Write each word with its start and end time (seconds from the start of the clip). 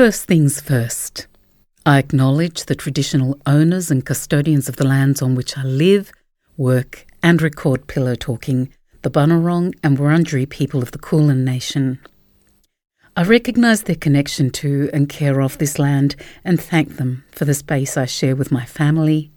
First 0.00 0.24
things 0.24 0.62
first. 0.62 1.26
I 1.84 1.98
acknowledge 1.98 2.64
the 2.64 2.74
traditional 2.74 3.38
owners 3.44 3.90
and 3.90 4.02
custodians 4.02 4.66
of 4.66 4.76
the 4.76 4.86
lands 4.86 5.20
on 5.20 5.34
which 5.34 5.58
I 5.58 5.62
live, 5.62 6.10
work, 6.56 7.04
and 7.22 7.42
record 7.42 7.86
Pillow 7.86 8.14
Talking, 8.14 8.72
the 9.02 9.10
Bunurong 9.10 9.74
and 9.82 9.98
Wurundjeri 9.98 10.48
people 10.48 10.82
of 10.82 10.92
the 10.92 10.98
Kulin 10.98 11.44
Nation. 11.44 11.98
I 13.14 13.24
recognise 13.24 13.82
their 13.82 13.94
connection 13.94 14.48
to 14.52 14.88
and 14.94 15.06
care 15.06 15.42
of 15.42 15.58
this 15.58 15.78
land 15.78 16.16
and 16.44 16.58
thank 16.58 16.96
them 16.96 17.22
for 17.30 17.44
the 17.44 17.52
space 17.52 17.98
I 17.98 18.06
share 18.06 18.34
with 18.34 18.50
my 18.50 18.64
family. 18.64 19.30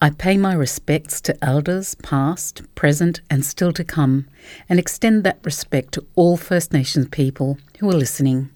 I 0.00 0.08
pay 0.08 0.38
my 0.38 0.54
respects 0.54 1.20
to 1.20 1.44
elders, 1.44 1.96
past, 1.96 2.62
present, 2.74 3.20
and 3.28 3.44
still 3.44 3.74
to 3.74 3.84
come, 3.84 4.26
and 4.70 4.78
extend 4.78 5.22
that 5.24 5.40
respect 5.44 5.92
to 5.92 6.06
all 6.14 6.38
First 6.38 6.72
Nations 6.72 7.08
people 7.10 7.58
who 7.78 7.90
are 7.90 7.92
listening. 7.92 8.48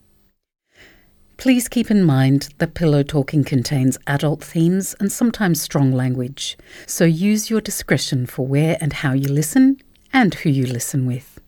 Please 1.43 1.67
keep 1.67 1.91
in 1.91 2.05
mind 2.05 2.51
that 2.59 2.75
Pillow 2.75 3.03
Talking 3.03 3.43
contains 3.43 3.99
adult 4.07 4.45
themes 4.45 4.95
and 5.01 5.11
sometimes 5.11 5.61
strong 5.61 5.91
language, 5.91 6.57
so 6.87 7.05
use 7.05 7.51
your 7.51 7.61
discretion 7.61 8.27
for 8.27 8.47
where 8.47 8.79
and 8.81 8.93
how 8.93 9.13
you 9.13 9.27
listen 9.27 9.83
and 10.13 10.35
who 10.35 10.51
you 10.51 10.65
listen 10.65 11.05
with. 11.05 11.41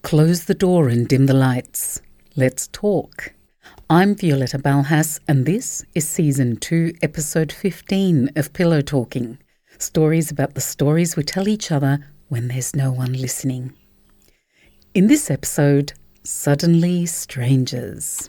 Close 0.00 0.46
the 0.46 0.54
door 0.54 0.88
and 0.88 1.06
dim 1.06 1.26
the 1.26 1.34
lights. 1.34 2.00
Let's 2.36 2.68
talk. 2.68 3.34
I'm 3.90 4.14
Violetta 4.14 4.58
Balhas, 4.58 5.20
and 5.28 5.44
this 5.44 5.84
is 5.94 6.08
Season 6.08 6.56
2, 6.56 6.94
Episode 7.02 7.52
15 7.52 8.30
of 8.34 8.54
Pillow 8.54 8.80
Talking 8.80 9.36
stories 9.76 10.30
about 10.30 10.54
the 10.54 10.62
stories 10.62 11.16
we 11.16 11.22
tell 11.22 11.48
each 11.48 11.70
other 11.70 11.98
when 12.30 12.48
there's 12.48 12.74
no 12.74 12.90
one 12.90 13.12
listening. 13.12 13.74
In 14.94 15.08
this 15.08 15.30
episode, 15.30 15.92
Suddenly 16.26 17.06
Strangers. 17.06 18.28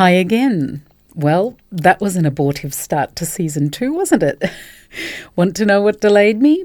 Hi 0.00 0.12
again. 0.12 0.82
Well, 1.14 1.58
that 1.70 2.00
was 2.00 2.16
an 2.16 2.24
abortive 2.24 2.72
start 2.72 3.14
to 3.16 3.26
season 3.26 3.68
two, 3.68 3.92
wasn't 3.92 4.22
it? 4.22 4.42
Want 5.36 5.54
to 5.56 5.66
know 5.66 5.82
what 5.82 6.00
delayed 6.00 6.40
me? 6.40 6.64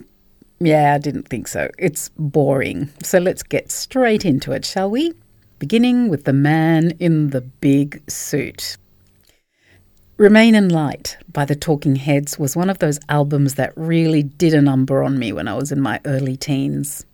Yeah, 0.62 0.94
I 0.94 1.00
didn't 1.00 1.28
think 1.28 1.50
so. 1.50 1.70
It's 1.78 2.12
boring. 2.18 2.88
So 3.04 3.20
let's 3.20 3.44
get 3.44 3.74
straight 3.74 4.24
into 4.24 4.54
it, 4.54 4.64
shall 4.64 4.90
we? 4.90 5.12
Beginning 5.60 6.08
with 6.08 6.24
the 6.24 6.32
man 6.32 6.92
in 6.92 7.32
the 7.32 7.42
big 7.42 8.10
suit. 8.10 8.78
Remain 10.16 10.56
in 10.56 10.70
Light 10.70 11.18
by 11.30 11.44
the 11.44 11.58
Talking 11.58 11.98
Heads 11.98 12.40
was 12.40 12.56
one 12.56 12.70
of 12.70 12.80
those 12.80 13.02
albums 13.10 13.56
that 13.56 13.74
really 13.76 14.24
did 14.24 14.54
a 14.54 14.62
number 14.62 15.04
on 15.04 15.20
me 15.20 15.34
when 15.34 15.50
I 15.50 15.56
was 15.56 15.74
in 15.74 15.82
my 15.82 16.00
early 16.06 16.38
teens. 16.38 17.06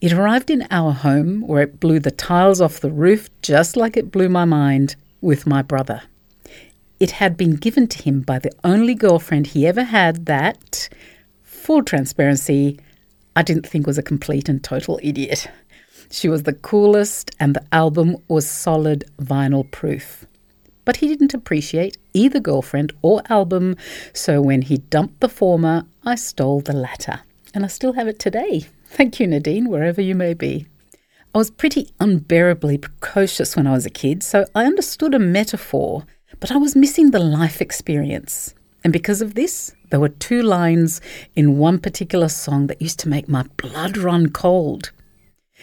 It 0.00 0.12
arrived 0.12 0.50
in 0.50 0.66
our 0.72 0.90
home 0.90 1.42
where 1.42 1.62
it 1.62 1.78
blew 1.78 2.00
the 2.00 2.10
tiles 2.10 2.60
off 2.60 2.80
the 2.80 2.90
roof 2.90 3.30
just 3.42 3.76
like 3.76 3.96
it 3.96 4.10
blew 4.10 4.28
my 4.28 4.44
mind 4.44 4.96
with 5.20 5.46
my 5.46 5.62
brother. 5.62 6.02
It 6.98 7.12
had 7.12 7.36
been 7.36 7.56
given 7.56 7.86
to 7.88 8.02
him 8.02 8.20
by 8.20 8.38
the 8.38 8.52
only 8.62 8.94
girlfriend 8.94 9.48
he 9.48 9.66
ever 9.66 9.84
had 9.84 10.26
that, 10.26 10.88
full 11.42 11.82
transparency, 11.82 12.78
I 13.36 13.42
didn't 13.42 13.66
think 13.66 13.86
was 13.86 13.98
a 13.98 14.02
complete 14.02 14.48
and 14.48 14.62
total 14.62 14.98
idiot. 15.02 15.46
She 16.10 16.28
was 16.28 16.42
the 16.42 16.52
coolest, 16.52 17.30
and 17.38 17.54
the 17.54 17.64
album 17.72 18.16
was 18.28 18.50
solid 18.50 19.04
vinyl 19.18 19.70
proof. 19.70 20.26
But 20.84 20.96
he 20.96 21.06
didn't 21.06 21.34
appreciate 21.34 21.98
either 22.12 22.40
girlfriend 22.40 22.92
or 23.00 23.22
album, 23.30 23.76
so 24.12 24.42
when 24.42 24.62
he 24.62 24.78
dumped 24.78 25.20
the 25.20 25.28
former, 25.28 25.86
I 26.04 26.16
stole 26.16 26.60
the 26.60 26.72
latter. 26.72 27.20
And 27.54 27.64
I 27.64 27.68
still 27.68 27.92
have 27.92 28.08
it 28.08 28.18
today. 28.18 28.66
Thank 28.86 29.20
you, 29.20 29.26
Nadine, 29.26 29.68
wherever 29.68 30.00
you 30.00 30.16
may 30.16 30.34
be. 30.34 30.66
I 31.32 31.38
was 31.38 31.52
pretty 31.52 31.90
unbearably 32.00 32.78
precocious 32.78 33.54
when 33.54 33.68
I 33.68 33.70
was 33.70 33.86
a 33.86 33.90
kid, 33.90 34.24
so 34.24 34.46
I 34.52 34.64
understood 34.64 35.14
a 35.14 35.20
metaphor, 35.20 36.04
but 36.40 36.50
I 36.50 36.56
was 36.56 36.74
missing 36.74 37.12
the 37.12 37.20
life 37.20 37.60
experience. 37.60 38.52
And 38.82 38.92
because 38.92 39.22
of 39.22 39.34
this, 39.34 39.72
there 39.90 40.00
were 40.00 40.08
two 40.08 40.42
lines 40.42 41.00
in 41.36 41.56
one 41.56 41.78
particular 41.78 42.28
song 42.28 42.66
that 42.66 42.82
used 42.82 42.98
to 43.00 43.08
make 43.08 43.28
my 43.28 43.44
blood 43.58 43.96
run 43.96 44.30
cold. 44.30 44.90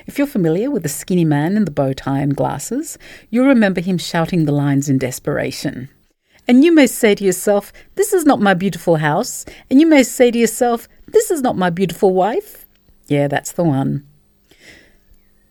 If 0.05 0.17
you're 0.17 0.27
familiar 0.27 0.71
with 0.71 0.83
the 0.83 0.89
skinny 0.89 1.25
man 1.25 1.57
in 1.57 1.65
the 1.65 1.71
bow 1.71 1.91
tie 1.91 2.19
and 2.21 2.33
glasses, 2.33 2.97
you'll 3.29 3.47
remember 3.47 3.81
him 3.81 3.97
shouting 3.97 4.45
the 4.45 4.53
lines 4.53 4.87
in 4.87 4.97
desperation. 4.97 5.89
And 6.47 6.63
you 6.63 6.73
may 6.73 6.87
say 6.87 7.13
to 7.15 7.25
yourself, 7.25 7.73
This 7.95 8.13
is 8.13 8.23
not 8.23 8.39
my 8.39 8.53
beautiful 8.53 8.97
house. 8.97 9.43
And 9.69 9.81
you 9.81 9.87
may 9.87 10.03
say 10.03 10.31
to 10.31 10.39
yourself, 10.39 10.87
This 11.07 11.29
is 11.29 11.41
not 11.41 11.57
my 11.57 11.69
beautiful 11.69 12.13
wife. 12.13 12.65
Yeah, 13.07 13.27
that's 13.27 13.51
the 13.51 13.65
one. 13.65 14.07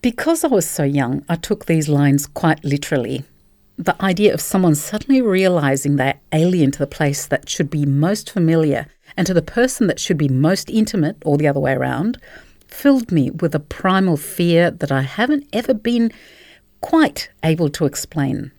Because 0.01 0.43
I 0.43 0.47
was 0.47 0.69
so 0.69 0.83
young, 0.83 1.25
I 1.27 1.35
took 1.35 1.65
these 1.65 1.89
lines 1.89 2.27
quite 2.27 2.63
literally. 2.63 3.23
The 3.77 4.01
idea 4.01 4.33
of 4.33 4.41
someone 4.41 4.75
suddenly 4.75 5.21
realizing 5.21 5.95
they're 5.95 6.19
alien 6.31 6.71
to 6.71 6.79
the 6.79 6.87
place 6.87 7.25
that 7.25 7.49
should 7.49 7.69
be 7.69 7.85
most 7.85 8.29
familiar 8.29 8.87
and 9.15 9.25
to 9.25 9.33
the 9.33 9.41
person 9.41 9.87
that 9.87 9.99
should 9.99 10.17
be 10.17 10.29
most 10.29 10.69
intimate, 10.69 11.17
or 11.25 11.37
the 11.37 11.47
other 11.47 11.59
way 11.59 11.73
around, 11.73 12.19
filled 12.67 13.11
me 13.11 13.31
with 13.31 13.55
a 13.55 13.59
primal 13.59 14.17
fear 14.17 14.69
that 14.69 14.91
I 14.91 15.01
haven't 15.01 15.47
ever 15.51 15.73
been 15.73 16.11
quite 16.81 17.29
able 17.43 17.69
to 17.69 17.85
explain. 17.85 18.51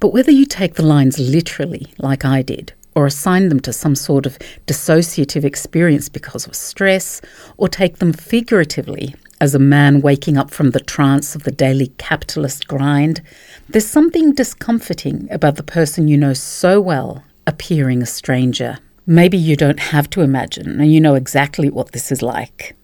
But 0.00 0.12
whether 0.12 0.30
you 0.30 0.46
take 0.46 0.74
the 0.74 0.82
lines 0.82 1.18
literally, 1.18 1.92
like 1.98 2.24
I 2.24 2.40
did, 2.42 2.72
or 2.94 3.06
assign 3.06 3.48
them 3.48 3.60
to 3.60 3.72
some 3.72 3.94
sort 3.94 4.24
of 4.24 4.38
dissociative 4.66 5.44
experience 5.44 6.08
because 6.08 6.46
of 6.46 6.54
stress, 6.54 7.20
or 7.58 7.68
take 7.68 7.98
them 7.98 8.12
figuratively, 8.12 9.14
as 9.40 9.54
a 9.54 9.58
man 9.58 10.00
waking 10.00 10.36
up 10.36 10.50
from 10.50 10.70
the 10.70 10.80
trance 10.80 11.34
of 11.34 11.42
the 11.42 11.50
daily 11.50 11.88
capitalist 11.98 12.68
grind, 12.68 13.20
there's 13.68 13.86
something 13.86 14.32
discomforting 14.32 15.28
about 15.30 15.56
the 15.56 15.62
person 15.62 16.08
you 16.08 16.16
know 16.16 16.32
so 16.32 16.80
well 16.80 17.24
appearing 17.46 18.02
a 18.02 18.06
stranger. 18.06 18.78
Maybe 19.06 19.36
you 19.36 19.56
don't 19.56 19.80
have 19.80 20.08
to 20.10 20.22
imagine, 20.22 20.80
and 20.80 20.92
you 20.92 21.00
know 21.00 21.14
exactly 21.14 21.68
what 21.68 21.92
this 21.92 22.10
is 22.10 22.22
like. 22.22 22.76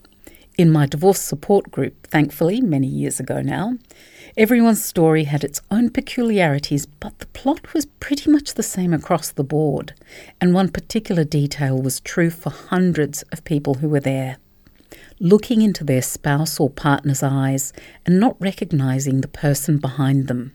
In 0.59 0.71
my 0.71 0.85
divorce 0.85 1.21
support 1.21 1.71
group, 1.71 2.07
thankfully, 2.09 2.61
many 2.61 2.87
years 2.87 3.21
ago 3.21 3.41
now, 3.41 3.79
everyone's 4.37 4.85
story 4.85 5.25
had 5.25 5.45
its 5.45 5.63
own 5.71 5.89
peculiarities, 5.89 6.85
but 6.85 7.19
the 7.21 7.27
plot 7.27 7.73
was 7.73 7.87
pretty 7.87 8.31
much 8.31 8.55
the 8.55 8.63
same 8.63 8.93
across 8.93 9.31
the 9.31 9.45
board, 9.45 9.95
and 10.41 10.53
one 10.53 10.69
particular 10.69 11.25
detail 11.25 11.81
was 11.81 12.01
true 12.01 12.29
for 12.29 12.51
hundreds 12.51 13.23
of 13.33 13.45
people 13.45 13.75
who 13.75 13.89
were 13.89 14.01
there 14.01 14.37
looking 15.21 15.61
into 15.61 15.85
their 15.85 16.03
spouse 16.03 16.59
or 16.59 16.71
partner's 16.71 17.23
eyes 17.23 17.73
and 18.07 18.19
not 18.19 18.37
recognizing 18.41 19.21
the 19.21 19.29
person 19.29 19.77
behind 19.77 20.27
them, 20.27 20.53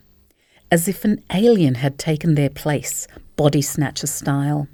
as 0.72 0.88
if 0.88 1.06
an 1.06 1.24
alien 1.34 1.76
had 1.76 2.00
taken 2.00 2.34
their 2.34 2.50
place, 2.50 3.08
body 3.36 3.62
snatcher 3.62 4.08
style. 4.08 4.68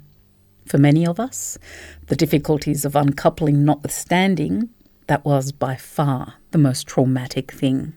For 0.66 0.78
many 0.78 1.06
of 1.06 1.20
us, 1.20 1.58
the 2.06 2.16
difficulties 2.16 2.84
of 2.84 2.96
uncoupling 2.96 3.64
notwithstanding, 3.64 4.70
that 5.08 5.24
was 5.24 5.52
by 5.52 5.76
far 5.76 6.34
the 6.52 6.58
most 6.58 6.86
traumatic 6.86 7.52
thing. 7.52 7.92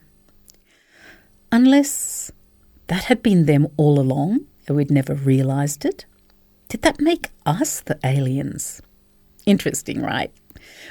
Unless 1.52 2.32
that 2.88 3.06
had 3.06 3.24
been 3.24 3.46
them 3.46 3.68
all 3.78 4.00
along 4.00 4.46
and 4.68 4.76
we'd 4.76 4.92
never 4.92 5.14
realized 5.14 5.86
it, 5.86 6.06
did 6.68 6.82
that 6.82 7.00
make 7.00 7.30
us 7.46 7.80
the 7.80 7.98
aliens? 8.03 8.82
Interesting, 9.46 10.02
right? 10.02 10.32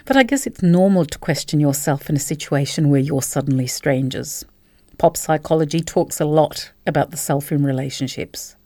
But 0.05 0.17
I 0.17 0.23
guess 0.23 0.47
it's 0.47 0.63
normal 0.63 1.05
to 1.07 1.19
question 1.19 1.61
yourself 1.61 2.09
in 2.09 2.17
a 2.17 2.21
situation 2.21 2.91
where 2.91 3.01
you're 3.01 3.23
suddenly 3.23 3.67
strangers. 3.67 4.45
Pop 4.99 5.17
psychology 5.17 5.81
talks 5.81 6.21
a 6.21 6.25
lot 6.25 6.73
about 6.87 7.11
the 7.11 7.17
self 7.17 7.51
in 7.51 7.65
relationships. 7.65 8.57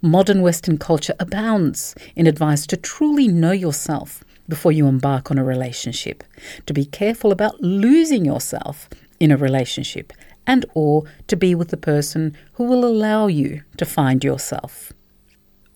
Modern 0.00 0.42
Western 0.42 0.78
culture 0.78 1.14
abounds 1.18 1.94
in 2.16 2.26
advice 2.26 2.66
to 2.68 2.76
truly 2.76 3.28
know 3.28 3.52
yourself 3.52 4.24
before 4.48 4.72
you 4.72 4.86
embark 4.86 5.30
on 5.30 5.38
a 5.38 5.44
relationship, 5.44 6.24
to 6.66 6.74
be 6.74 6.84
careful 6.84 7.32
about 7.32 7.60
losing 7.60 8.24
yourself 8.24 8.88
in 9.20 9.30
a 9.30 9.36
relationship, 9.36 10.12
and 10.46 10.66
or 10.74 11.04
to 11.28 11.36
be 11.36 11.54
with 11.54 11.68
the 11.68 11.76
person 11.76 12.36
who 12.54 12.64
will 12.64 12.84
allow 12.84 13.28
you 13.28 13.62
to 13.76 13.84
find 13.84 14.24
yourself. 14.24 14.92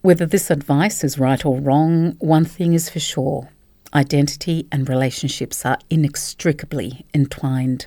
Whether 0.03 0.27
this 0.27 0.51
advice 0.51 1.05
is 1.05 1.19
right 1.19 1.45
or 1.45 1.59
wrong, 1.59 2.17
one 2.19 2.45
thing 2.45 2.75
is 2.75 2.91
for 2.91 3.01
sure 3.01 3.49
identity 3.95 4.67
and 4.71 4.89
relationships 4.89 5.65
are 5.65 5.79
inextricably 5.91 7.07
entwined. 7.15 7.87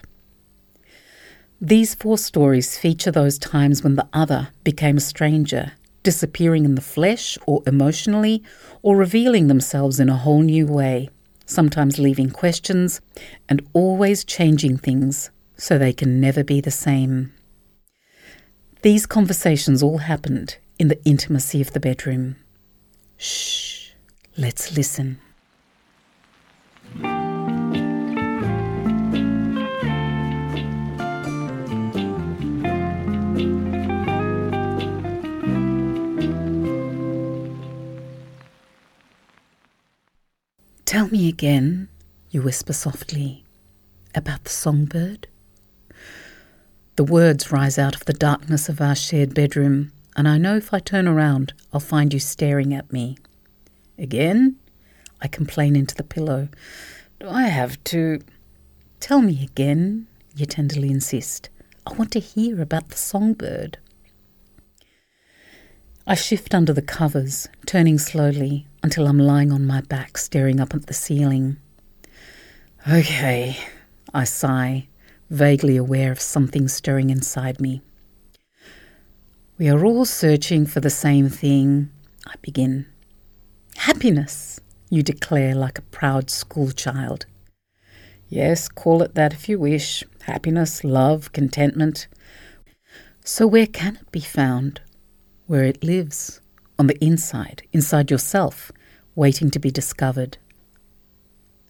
These 1.61 1.95
four 1.95 2.17
stories 2.17 2.77
feature 2.77 3.11
those 3.11 3.37
times 3.37 3.83
when 3.83 3.95
the 3.95 4.07
other 4.13 4.49
became 4.63 4.97
a 4.97 5.01
stranger, 5.01 5.73
disappearing 6.03 6.63
in 6.63 6.75
the 6.75 6.81
flesh 6.81 7.37
or 7.45 7.61
emotionally, 7.67 8.41
or 8.81 8.95
revealing 8.95 9.47
themselves 9.47 9.99
in 9.99 10.07
a 10.07 10.15
whole 10.15 10.41
new 10.41 10.65
way, 10.65 11.09
sometimes 11.45 11.99
leaving 11.99 12.29
questions 12.29 13.01
and 13.49 13.67
always 13.73 14.23
changing 14.23 14.77
things 14.77 15.31
so 15.57 15.77
they 15.77 15.91
can 15.91 16.21
never 16.21 16.43
be 16.43 16.61
the 16.61 16.71
same. 16.71 17.33
These 18.81 19.05
conversations 19.05 19.83
all 19.83 19.97
happened 19.97 20.57
in 20.77 20.87
the 20.87 21.03
intimacy 21.03 21.59
of 21.59 21.73
the 21.73 21.81
bedroom. 21.81 22.37
Shh, 23.17 23.89
let's 24.37 24.77
listen. 24.77 25.19
Tell 40.85 41.07
me 41.07 41.29
again, 41.29 41.87
you 42.31 42.41
whisper 42.41 42.73
softly, 42.73 43.45
about 44.15 44.43
the 44.43 44.49
songbird. 44.49 45.27
The 46.95 47.03
words 47.03 47.51
rise 47.51 47.77
out 47.77 47.95
of 47.95 48.05
the 48.05 48.13
darkness 48.13 48.69
of 48.69 48.81
our 48.81 48.95
shared 48.95 49.35
bedroom, 49.35 49.91
and 50.17 50.27
I 50.27 50.39
know 50.39 50.57
if 50.57 50.73
I 50.73 50.79
turn 50.79 51.07
around, 51.07 51.53
I'll 51.71 51.79
find 51.79 52.11
you 52.11 52.19
staring 52.19 52.73
at 52.73 52.91
me. 52.91 53.17
Again? 53.99 54.55
I 55.21 55.27
complain 55.27 55.75
into 55.75 55.95
the 55.95 56.03
pillow. 56.03 56.49
Do 57.19 57.29
I 57.29 57.43
have 57.43 57.83
to? 57.85 58.19
Tell 58.99 59.21
me 59.21 59.43
again, 59.43 60.07
you 60.35 60.45
tenderly 60.45 60.89
insist. 60.89 61.49
I 61.87 61.93
want 61.93 62.11
to 62.11 62.19
hear 62.19 62.61
about 62.61 62.89
the 62.89 62.97
songbird. 62.97 63.77
I 66.05 66.15
shift 66.15 66.53
under 66.53 66.73
the 66.73 66.81
covers, 66.81 67.47
turning 67.65 67.97
slowly 67.97 68.67
until 68.81 69.07
I'm 69.07 69.19
lying 69.19 69.51
on 69.51 69.67
my 69.67 69.81
back 69.81 70.17
staring 70.17 70.59
up 70.59 70.73
at 70.73 70.87
the 70.87 70.93
ceiling. 70.93 71.57
Okay, 72.87 73.57
I 74.13 74.23
sigh, 74.23 74.87
vaguely 75.29 75.77
aware 75.77 76.11
of 76.11 76.19
something 76.19 76.67
stirring 76.67 77.09
inside 77.09 77.59
me. 77.59 77.81
We 79.57 79.69
are 79.69 79.85
all 79.85 80.05
searching 80.05 80.65
for 80.65 80.79
the 80.79 80.89
same 80.89 81.29
thing, 81.29 81.91
I 82.25 82.35
begin. 82.41 82.85
Happiness, 83.75 84.59
you 84.89 85.03
declare 85.03 85.55
like 85.55 85.77
a 85.77 85.83
proud 85.83 86.29
schoolchild. 86.29 87.25
Yes, 88.27 88.67
call 88.67 89.01
it 89.01 89.15
that 89.15 89.33
if 89.33 89.49
you 89.49 89.59
wish 89.59 90.03
happiness, 90.23 90.83
love, 90.83 91.31
contentment. 91.31 92.07
So, 93.23 93.47
where 93.47 93.67
can 93.67 93.95
it 93.97 94.11
be 94.11 94.19
found? 94.19 94.81
where 95.49 95.63
it 95.63 95.83
lives, 95.83 96.41
on 96.77 96.85
the 96.85 97.03
inside, 97.03 97.63
inside 97.73 98.11
yourself, 98.11 98.71
waiting 99.15 99.49
to 99.49 99.57
be 99.57 99.71
discovered. 99.71 100.37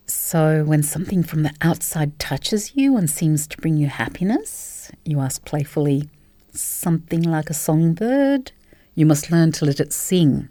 So, 0.06 0.66
when 0.66 0.84
something 0.84 1.24
from 1.24 1.44
the 1.44 1.54
outside 1.62 2.20
touches 2.20 2.76
you 2.76 2.98
and 2.98 3.10
seems 3.10 3.48
to 3.48 3.58
bring 3.58 3.78
you 3.78 3.88
happiness, 3.88 4.92
you 5.06 5.22
ask 5.22 5.46
playfully, 5.46 6.10
something 6.52 7.22
like 7.22 7.50
a 7.50 7.54
songbird, 7.54 8.52
you 8.96 9.06
must 9.06 9.32
learn 9.32 9.54
to 9.54 9.66
let 9.66 9.80
it 9.80 9.94
sing 9.94 10.50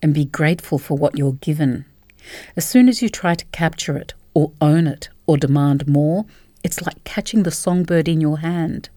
and 0.00 0.14
be 0.14 0.24
grateful 0.24 0.78
for 0.78 0.96
what 0.96 1.18
you're 1.18 1.34
given. 1.34 1.84
As 2.56 2.68
soon 2.68 2.88
as 2.88 3.02
you 3.02 3.08
try 3.08 3.34
to 3.34 3.44
capture 3.46 3.96
it 3.96 4.14
or 4.34 4.52
own 4.60 4.86
it 4.86 5.08
or 5.26 5.36
demand 5.36 5.86
more, 5.86 6.26
it's 6.62 6.82
like 6.82 7.04
catching 7.04 7.42
the 7.42 7.50
songbird 7.50 8.08
in 8.08 8.20
your 8.20 8.38
hand. 8.38 8.88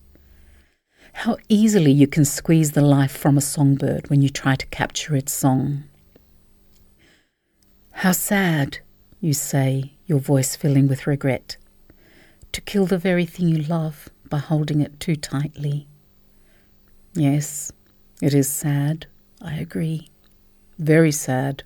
How 1.13 1.37
easily 1.47 1.91
you 1.91 2.07
can 2.07 2.25
squeeze 2.25 2.71
the 2.71 2.81
life 2.81 3.15
from 3.15 3.37
a 3.37 3.41
songbird 3.41 4.09
when 4.09 4.21
you 4.21 4.29
try 4.29 4.55
to 4.55 4.65
capture 4.67 5.15
its 5.15 5.31
song. 5.31 5.85
How 7.93 8.11
sad, 8.11 8.79
you 9.21 9.33
say, 9.33 9.93
your 10.05 10.19
voice 10.19 10.55
filling 10.55 10.87
with 10.87 11.07
regret, 11.07 11.55
to 12.51 12.61
kill 12.61 12.85
the 12.85 12.97
very 12.97 13.25
thing 13.25 13.47
you 13.47 13.63
love 13.63 14.09
by 14.29 14.39
holding 14.39 14.81
it 14.81 14.99
too 14.99 15.15
tightly. 15.15 15.87
Yes, 17.13 17.71
it 18.21 18.33
is 18.33 18.49
sad, 18.49 19.07
I 19.41 19.55
agree. 19.55 20.09
Very 20.77 21.13
sad. 21.13 21.63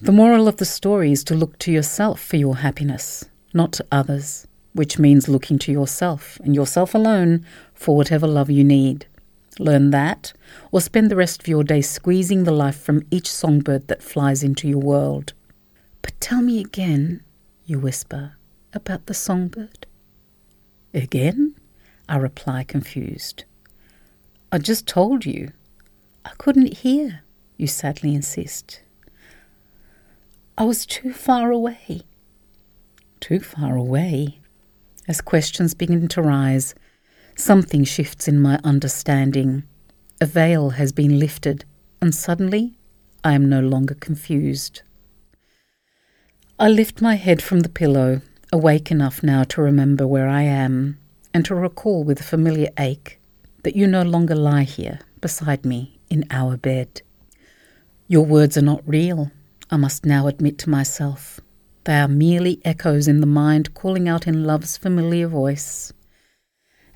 The 0.00 0.12
moral 0.12 0.48
of 0.48 0.56
the 0.56 0.64
story 0.64 1.12
is 1.12 1.24
to 1.24 1.34
look 1.34 1.58
to 1.60 1.72
yourself 1.72 2.20
for 2.20 2.36
your 2.36 2.56
happiness, 2.56 3.24
not 3.52 3.72
to 3.74 3.86
others 3.92 4.46
which 4.72 4.98
means 4.98 5.28
looking 5.28 5.58
to 5.58 5.72
yourself 5.72 6.38
and 6.44 6.54
yourself 6.54 6.94
alone 6.94 7.44
for 7.74 7.96
whatever 7.96 8.26
love 8.26 8.50
you 8.50 8.64
need. 8.64 9.06
Learn 9.58 9.90
that, 9.90 10.32
or 10.70 10.80
spend 10.80 11.10
the 11.10 11.16
rest 11.16 11.40
of 11.40 11.48
your 11.48 11.64
day 11.64 11.80
squeezing 11.80 12.44
the 12.44 12.52
life 12.52 12.80
from 12.80 13.06
each 13.10 13.30
songbird 13.30 13.88
that 13.88 14.02
flies 14.02 14.42
into 14.42 14.68
your 14.68 14.78
world. 14.78 15.32
But 16.02 16.18
tell 16.20 16.40
me 16.40 16.60
again, 16.60 17.22
you 17.66 17.78
whisper, 17.78 18.34
about 18.72 19.06
the 19.06 19.14
songbird. 19.14 19.86
Again? 20.94 21.54
I 22.08 22.16
reply, 22.16 22.64
confused. 22.64 23.44
I 24.50 24.58
just 24.58 24.86
told 24.86 25.26
you. 25.26 25.52
I 26.24 26.30
couldn't 26.38 26.78
hear, 26.78 27.22
you 27.56 27.66
sadly 27.66 28.14
insist. 28.14 28.80
I 30.60 30.64
was 30.64 30.84
too 30.84 31.14
far 31.14 31.50
away. 31.50 32.02
Too 33.18 33.40
far 33.40 33.78
away? 33.78 34.40
As 35.08 35.22
questions 35.22 35.72
begin 35.72 36.06
to 36.08 36.20
rise, 36.20 36.74
something 37.34 37.82
shifts 37.82 38.28
in 38.28 38.38
my 38.38 38.60
understanding. 38.62 39.62
A 40.20 40.26
veil 40.26 40.68
has 40.76 40.92
been 40.92 41.18
lifted, 41.18 41.64
and 42.02 42.14
suddenly 42.14 42.74
I 43.24 43.32
am 43.32 43.48
no 43.48 43.60
longer 43.60 43.94
confused. 43.94 44.82
I 46.58 46.68
lift 46.68 47.00
my 47.00 47.14
head 47.14 47.40
from 47.40 47.60
the 47.60 47.70
pillow, 47.70 48.20
awake 48.52 48.90
enough 48.90 49.22
now 49.22 49.44
to 49.44 49.62
remember 49.62 50.06
where 50.06 50.28
I 50.28 50.42
am, 50.42 50.98
and 51.32 51.42
to 51.46 51.54
recall 51.54 52.04
with 52.04 52.20
a 52.20 52.30
familiar 52.34 52.68
ache 52.78 53.18
that 53.62 53.76
you 53.76 53.86
no 53.86 54.02
longer 54.02 54.34
lie 54.34 54.64
here 54.64 54.98
beside 55.22 55.64
me 55.64 55.98
in 56.10 56.26
our 56.30 56.58
bed. 56.58 57.00
Your 58.08 58.26
words 58.26 58.58
are 58.58 58.68
not 58.72 58.82
real, 58.86 59.30
I 59.72 59.76
must 59.76 60.04
now 60.04 60.26
admit 60.26 60.58
to 60.58 60.70
myself. 60.70 61.40
They 61.84 61.94
are 61.94 62.08
merely 62.08 62.60
echoes 62.64 63.06
in 63.06 63.20
the 63.20 63.26
mind 63.26 63.72
calling 63.72 64.08
out 64.08 64.26
in 64.26 64.44
love's 64.44 64.76
familiar 64.76 65.28
voice. 65.28 65.92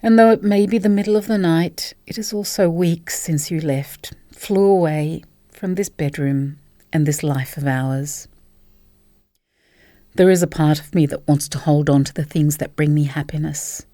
And 0.02 0.18
though 0.18 0.30
it 0.32 0.42
may 0.42 0.66
be 0.66 0.78
the 0.78 0.88
middle 0.88 1.16
of 1.16 1.28
the 1.28 1.38
night, 1.38 1.94
it 2.06 2.18
is 2.18 2.32
also 2.32 2.68
weeks 2.68 3.18
since 3.18 3.50
you 3.50 3.60
left, 3.60 4.12
flew 4.32 4.64
away 4.64 5.22
from 5.50 5.76
this 5.76 5.88
bedroom 5.88 6.58
and 6.92 7.06
this 7.06 7.22
life 7.22 7.56
of 7.56 7.66
ours. 7.66 8.26
There 10.16 10.30
is 10.30 10.42
a 10.42 10.48
part 10.48 10.80
of 10.80 10.94
me 10.94 11.06
that 11.06 11.26
wants 11.26 11.48
to 11.50 11.58
hold 11.58 11.88
on 11.88 12.04
to 12.04 12.12
the 12.12 12.24
things 12.24 12.58
that 12.58 12.76
bring 12.76 12.92
me 12.92 13.04
happiness, 13.04 13.86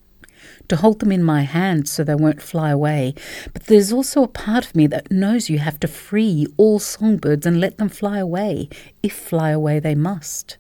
to 0.71 0.77
hold 0.77 1.01
them 1.01 1.13
in 1.13 1.23
my 1.23 1.43
hand 1.43 1.89
so 1.89 2.03
they 2.03 2.15
won't 2.15 2.41
fly 2.41 2.71
away. 2.71 3.15
But 3.53 3.65
there's 3.65 3.93
also 3.93 4.23
a 4.23 4.29
part 4.29 4.65
of 4.65 4.75
me 4.75 4.87
that 4.87 5.11
knows 5.11 5.51
you 5.51 5.59
have 5.59 5.79
to 5.81 5.89
free 5.89 6.47
all 6.57 6.79
songbirds 6.79 7.45
and 7.45 7.61
let 7.61 7.77
them 7.77 7.89
fly 7.89 8.19
away, 8.19 8.69
if 9.03 9.13
fly 9.13 9.51
away 9.51 9.79
they 9.81 9.95
must. 9.95 10.57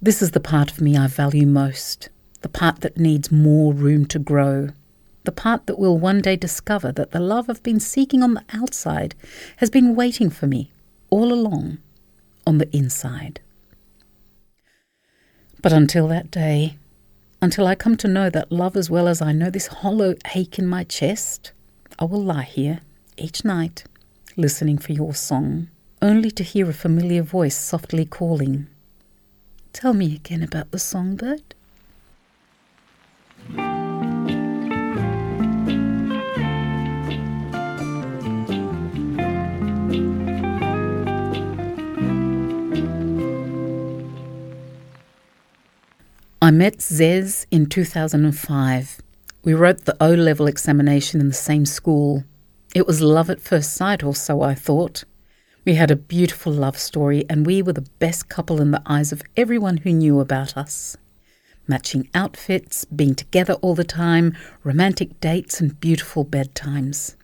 This 0.00 0.22
is 0.22 0.30
the 0.30 0.40
part 0.40 0.70
of 0.70 0.80
me 0.80 0.96
I 0.96 1.08
value 1.08 1.46
most, 1.46 2.10
the 2.42 2.48
part 2.48 2.82
that 2.82 2.98
needs 2.98 3.32
more 3.32 3.72
room 3.72 4.06
to 4.06 4.18
grow, 4.18 4.68
the 5.24 5.32
part 5.32 5.66
that 5.66 5.78
will 5.78 5.98
one 5.98 6.20
day 6.20 6.36
discover 6.36 6.92
that 6.92 7.10
the 7.10 7.20
love 7.20 7.50
I've 7.50 7.62
been 7.62 7.80
seeking 7.80 8.22
on 8.22 8.34
the 8.34 8.44
outside 8.52 9.14
has 9.56 9.70
been 9.70 9.96
waiting 9.96 10.30
for 10.30 10.46
me 10.46 10.70
all 11.10 11.32
along 11.32 11.78
on 12.46 12.58
the 12.58 12.76
inside. 12.76 13.40
But 15.60 15.72
until 15.72 16.06
that 16.08 16.30
day, 16.30 16.76
until 17.40 17.66
I 17.66 17.74
come 17.74 17.96
to 17.98 18.08
know 18.08 18.30
that 18.30 18.50
love 18.50 18.76
as 18.76 18.90
well 18.90 19.06
as 19.08 19.22
I 19.22 19.32
know 19.32 19.50
this 19.50 19.68
hollow 19.68 20.14
ache 20.34 20.58
in 20.58 20.66
my 20.66 20.84
chest, 20.84 21.52
I 21.98 22.04
will 22.04 22.22
lie 22.22 22.42
here 22.42 22.80
each 23.16 23.44
night, 23.44 23.84
listening 24.36 24.78
for 24.78 24.92
your 24.92 25.14
song, 25.14 25.68
only 26.02 26.30
to 26.32 26.42
hear 26.42 26.68
a 26.68 26.74
familiar 26.74 27.22
voice 27.22 27.56
softly 27.56 28.04
calling 28.04 28.68
Tell 29.72 29.92
me 29.92 30.14
again 30.16 30.42
about 30.42 30.70
the 30.70 30.78
songbird. 30.78 31.54
Met 46.58 46.78
Zez 46.78 47.46
in 47.52 47.66
2005. 47.66 49.00
We 49.44 49.54
wrote 49.54 49.84
the 49.84 49.96
O 50.00 50.10
level 50.10 50.48
examination 50.48 51.20
in 51.20 51.28
the 51.28 51.32
same 51.32 51.64
school. 51.64 52.24
It 52.74 52.84
was 52.84 53.00
love 53.00 53.30
at 53.30 53.40
first 53.40 53.74
sight, 53.74 54.02
or 54.02 54.12
so 54.12 54.42
I 54.42 54.56
thought. 54.56 55.04
We 55.64 55.74
had 55.74 55.92
a 55.92 55.94
beautiful 55.94 56.52
love 56.52 56.76
story, 56.76 57.24
and 57.30 57.46
we 57.46 57.62
were 57.62 57.74
the 57.74 57.88
best 58.00 58.28
couple 58.28 58.60
in 58.60 58.72
the 58.72 58.82
eyes 58.86 59.12
of 59.12 59.22
everyone 59.36 59.76
who 59.76 59.92
knew 59.92 60.18
about 60.18 60.56
us. 60.56 60.96
Matching 61.68 62.08
outfits, 62.12 62.84
being 62.86 63.14
together 63.14 63.52
all 63.62 63.76
the 63.76 63.84
time, 63.84 64.36
romantic 64.64 65.20
dates, 65.20 65.60
and 65.60 65.78
beautiful 65.78 66.24
bedtimes. 66.24 67.14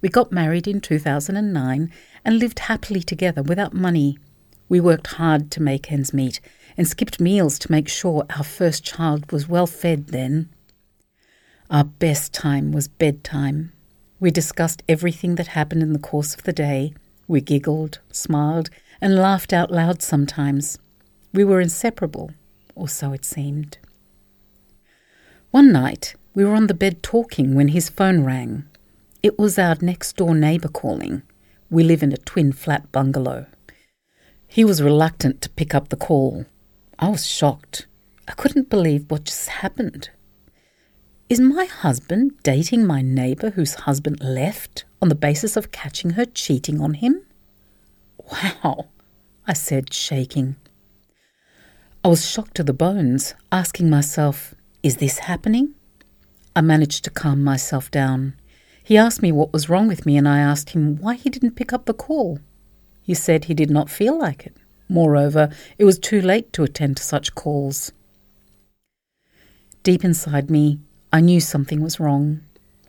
We 0.00 0.08
got 0.08 0.32
married 0.32 0.66
in 0.66 0.80
2009 0.80 1.92
and 2.24 2.38
lived 2.40 2.58
happily 2.58 3.04
together 3.04 3.44
without 3.44 3.74
money. 3.74 4.18
We 4.68 4.80
worked 4.80 5.06
hard 5.06 5.52
to 5.52 5.62
make 5.62 5.92
ends 5.92 6.12
meet 6.12 6.40
and 6.76 6.86
skipped 6.86 7.20
meals 7.20 7.58
to 7.60 7.72
make 7.72 7.88
sure 7.88 8.26
our 8.36 8.44
first 8.44 8.84
child 8.84 9.30
was 9.32 9.48
well 9.48 9.66
fed 9.66 10.08
then. 10.08 10.48
Our 11.70 11.84
best 11.84 12.32
time 12.32 12.72
was 12.72 12.88
bedtime. 12.88 13.72
We 14.20 14.30
discussed 14.30 14.82
everything 14.88 15.34
that 15.34 15.48
happened 15.48 15.82
in 15.82 15.92
the 15.92 15.98
course 15.98 16.34
of 16.34 16.44
the 16.44 16.52
day. 16.52 16.94
We 17.26 17.40
giggled, 17.40 17.98
smiled, 18.12 18.70
and 19.00 19.16
laughed 19.16 19.52
out 19.52 19.70
loud 19.70 20.00
sometimes. 20.00 20.78
We 21.32 21.44
were 21.44 21.60
inseparable, 21.60 22.30
or 22.74 22.88
so 22.88 23.12
it 23.12 23.24
seemed. 23.24 23.78
One 25.50 25.72
night, 25.72 26.14
we 26.34 26.44
were 26.44 26.54
on 26.54 26.66
the 26.66 26.74
bed 26.74 27.02
talking 27.02 27.54
when 27.54 27.68
his 27.68 27.88
phone 27.88 28.24
rang. 28.24 28.64
It 29.22 29.38
was 29.38 29.58
our 29.58 29.76
next 29.80 30.16
door 30.16 30.34
neighbour 30.34 30.68
calling. 30.68 31.22
We 31.68 31.82
live 31.82 32.02
in 32.02 32.12
a 32.12 32.18
twin 32.18 32.52
flat 32.52 32.92
bungalow. 32.92 33.46
He 34.46 34.64
was 34.64 34.82
reluctant 34.82 35.40
to 35.42 35.50
pick 35.50 35.74
up 35.74 35.88
the 35.88 35.96
call. 35.96 36.46
I 36.98 37.08
was 37.08 37.26
shocked. 37.26 37.86
I 38.26 38.32
couldn't 38.32 38.70
believe 38.70 39.10
what 39.10 39.24
just 39.24 39.48
happened. 39.48 40.08
Is 41.28 41.40
my 41.40 41.66
husband 41.66 42.32
dating 42.42 42.86
my 42.86 43.02
neighbour 43.02 43.50
whose 43.50 43.74
husband 43.74 44.22
left 44.22 44.84
on 45.02 45.10
the 45.10 45.14
basis 45.14 45.56
of 45.56 45.72
catching 45.72 46.10
her 46.10 46.24
cheating 46.24 46.80
on 46.80 46.94
him? 46.94 47.22
Wow, 48.32 48.86
I 49.46 49.52
said, 49.52 49.92
shaking. 49.92 50.56
I 52.02 52.08
was 52.08 52.30
shocked 52.30 52.54
to 52.56 52.62
the 52.62 52.72
bones, 52.72 53.34
asking 53.52 53.90
myself, 53.90 54.54
is 54.82 54.96
this 54.96 55.18
happening? 55.18 55.74
I 56.54 56.62
managed 56.62 57.04
to 57.04 57.10
calm 57.10 57.44
myself 57.44 57.90
down. 57.90 58.34
He 58.82 58.96
asked 58.96 59.20
me 59.20 59.32
what 59.32 59.52
was 59.52 59.68
wrong 59.68 59.86
with 59.88 60.06
me, 60.06 60.16
and 60.16 60.26
I 60.26 60.38
asked 60.38 60.70
him 60.70 60.96
why 60.96 61.16
he 61.16 61.28
didn't 61.28 61.56
pick 61.56 61.72
up 61.72 61.84
the 61.84 61.92
call. 61.92 62.38
He 63.02 63.12
said 63.12 63.44
he 63.44 63.54
did 63.54 63.70
not 63.70 63.90
feel 63.90 64.18
like 64.18 64.46
it. 64.46 64.56
Moreover, 64.88 65.50
it 65.78 65.84
was 65.84 65.98
too 65.98 66.20
late 66.20 66.52
to 66.52 66.62
attend 66.62 66.96
to 66.98 67.02
such 67.02 67.34
calls. 67.34 67.92
Deep 69.82 70.04
inside 70.04 70.50
me, 70.50 70.78
I 71.12 71.20
knew 71.20 71.40
something 71.40 71.80
was 71.80 72.00
wrong. 72.00 72.40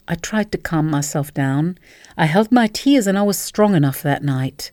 I 0.08 0.16
tried 0.16 0.52
to 0.52 0.58
calm 0.58 0.90
myself 0.90 1.34
down. 1.34 1.78
I 2.18 2.26
held 2.26 2.52
my 2.52 2.68
tears, 2.68 3.08
and 3.08 3.18
I 3.18 3.24
was 3.24 3.38
strong 3.38 3.76
enough 3.76 4.02
that 4.02 4.24
night. 4.24 4.72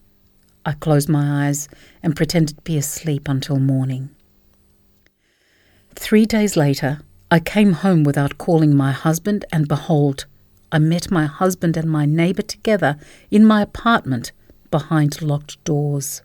I 0.64 0.72
closed 0.72 1.08
my 1.08 1.46
eyes 1.46 1.68
and 2.02 2.16
pretended 2.16 2.56
to 2.56 2.62
be 2.62 2.78
asleep 2.78 3.28
until 3.28 3.58
morning. 3.58 4.10
Three 5.94 6.24
days 6.24 6.56
later, 6.56 7.00
I 7.30 7.40
came 7.40 7.72
home 7.72 8.04
without 8.04 8.38
calling 8.38 8.74
my 8.74 8.92
husband, 8.92 9.44
and 9.52 9.68
behold, 9.68 10.26
I 10.70 10.78
met 10.78 11.10
my 11.10 11.26
husband 11.26 11.76
and 11.76 11.90
my 11.90 12.06
neighbour 12.06 12.42
together 12.42 12.96
in 13.30 13.44
my 13.44 13.62
apartment 13.62 14.32
behind 14.70 15.20
locked 15.20 15.62
doors. 15.64 16.22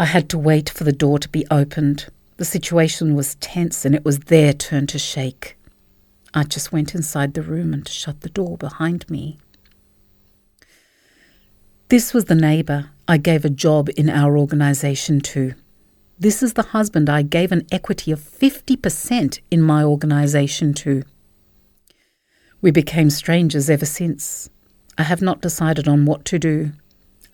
I 0.00 0.06
had 0.06 0.30
to 0.30 0.38
wait 0.38 0.70
for 0.70 0.84
the 0.84 0.94
door 0.94 1.18
to 1.18 1.28
be 1.28 1.46
opened. 1.50 2.06
The 2.38 2.46
situation 2.46 3.14
was 3.14 3.34
tense 3.34 3.84
and 3.84 3.94
it 3.94 4.02
was 4.02 4.18
their 4.18 4.54
turn 4.54 4.86
to 4.86 4.98
shake. 4.98 5.58
I 6.32 6.44
just 6.44 6.72
went 6.72 6.94
inside 6.94 7.34
the 7.34 7.42
room 7.42 7.74
and 7.74 7.86
shut 7.86 8.22
the 8.22 8.30
door 8.30 8.56
behind 8.56 9.10
me. 9.10 9.36
This 11.90 12.14
was 12.14 12.24
the 12.24 12.34
neighbour 12.34 12.92
I 13.06 13.18
gave 13.18 13.44
a 13.44 13.50
job 13.50 13.90
in 13.94 14.08
our 14.08 14.38
organisation 14.38 15.20
to. 15.20 15.52
This 16.18 16.42
is 16.42 16.54
the 16.54 16.72
husband 16.72 17.10
I 17.10 17.20
gave 17.20 17.52
an 17.52 17.66
equity 17.70 18.10
of 18.10 18.20
50% 18.20 19.40
in 19.50 19.60
my 19.60 19.84
organisation 19.84 20.72
to. 20.74 21.02
We 22.62 22.70
became 22.70 23.10
strangers 23.10 23.68
ever 23.68 23.84
since. 23.84 24.48
I 24.96 25.02
have 25.02 25.20
not 25.20 25.42
decided 25.42 25.86
on 25.86 26.06
what 26.06 26.24
to 26.26 26.38
do. 26.38 26.72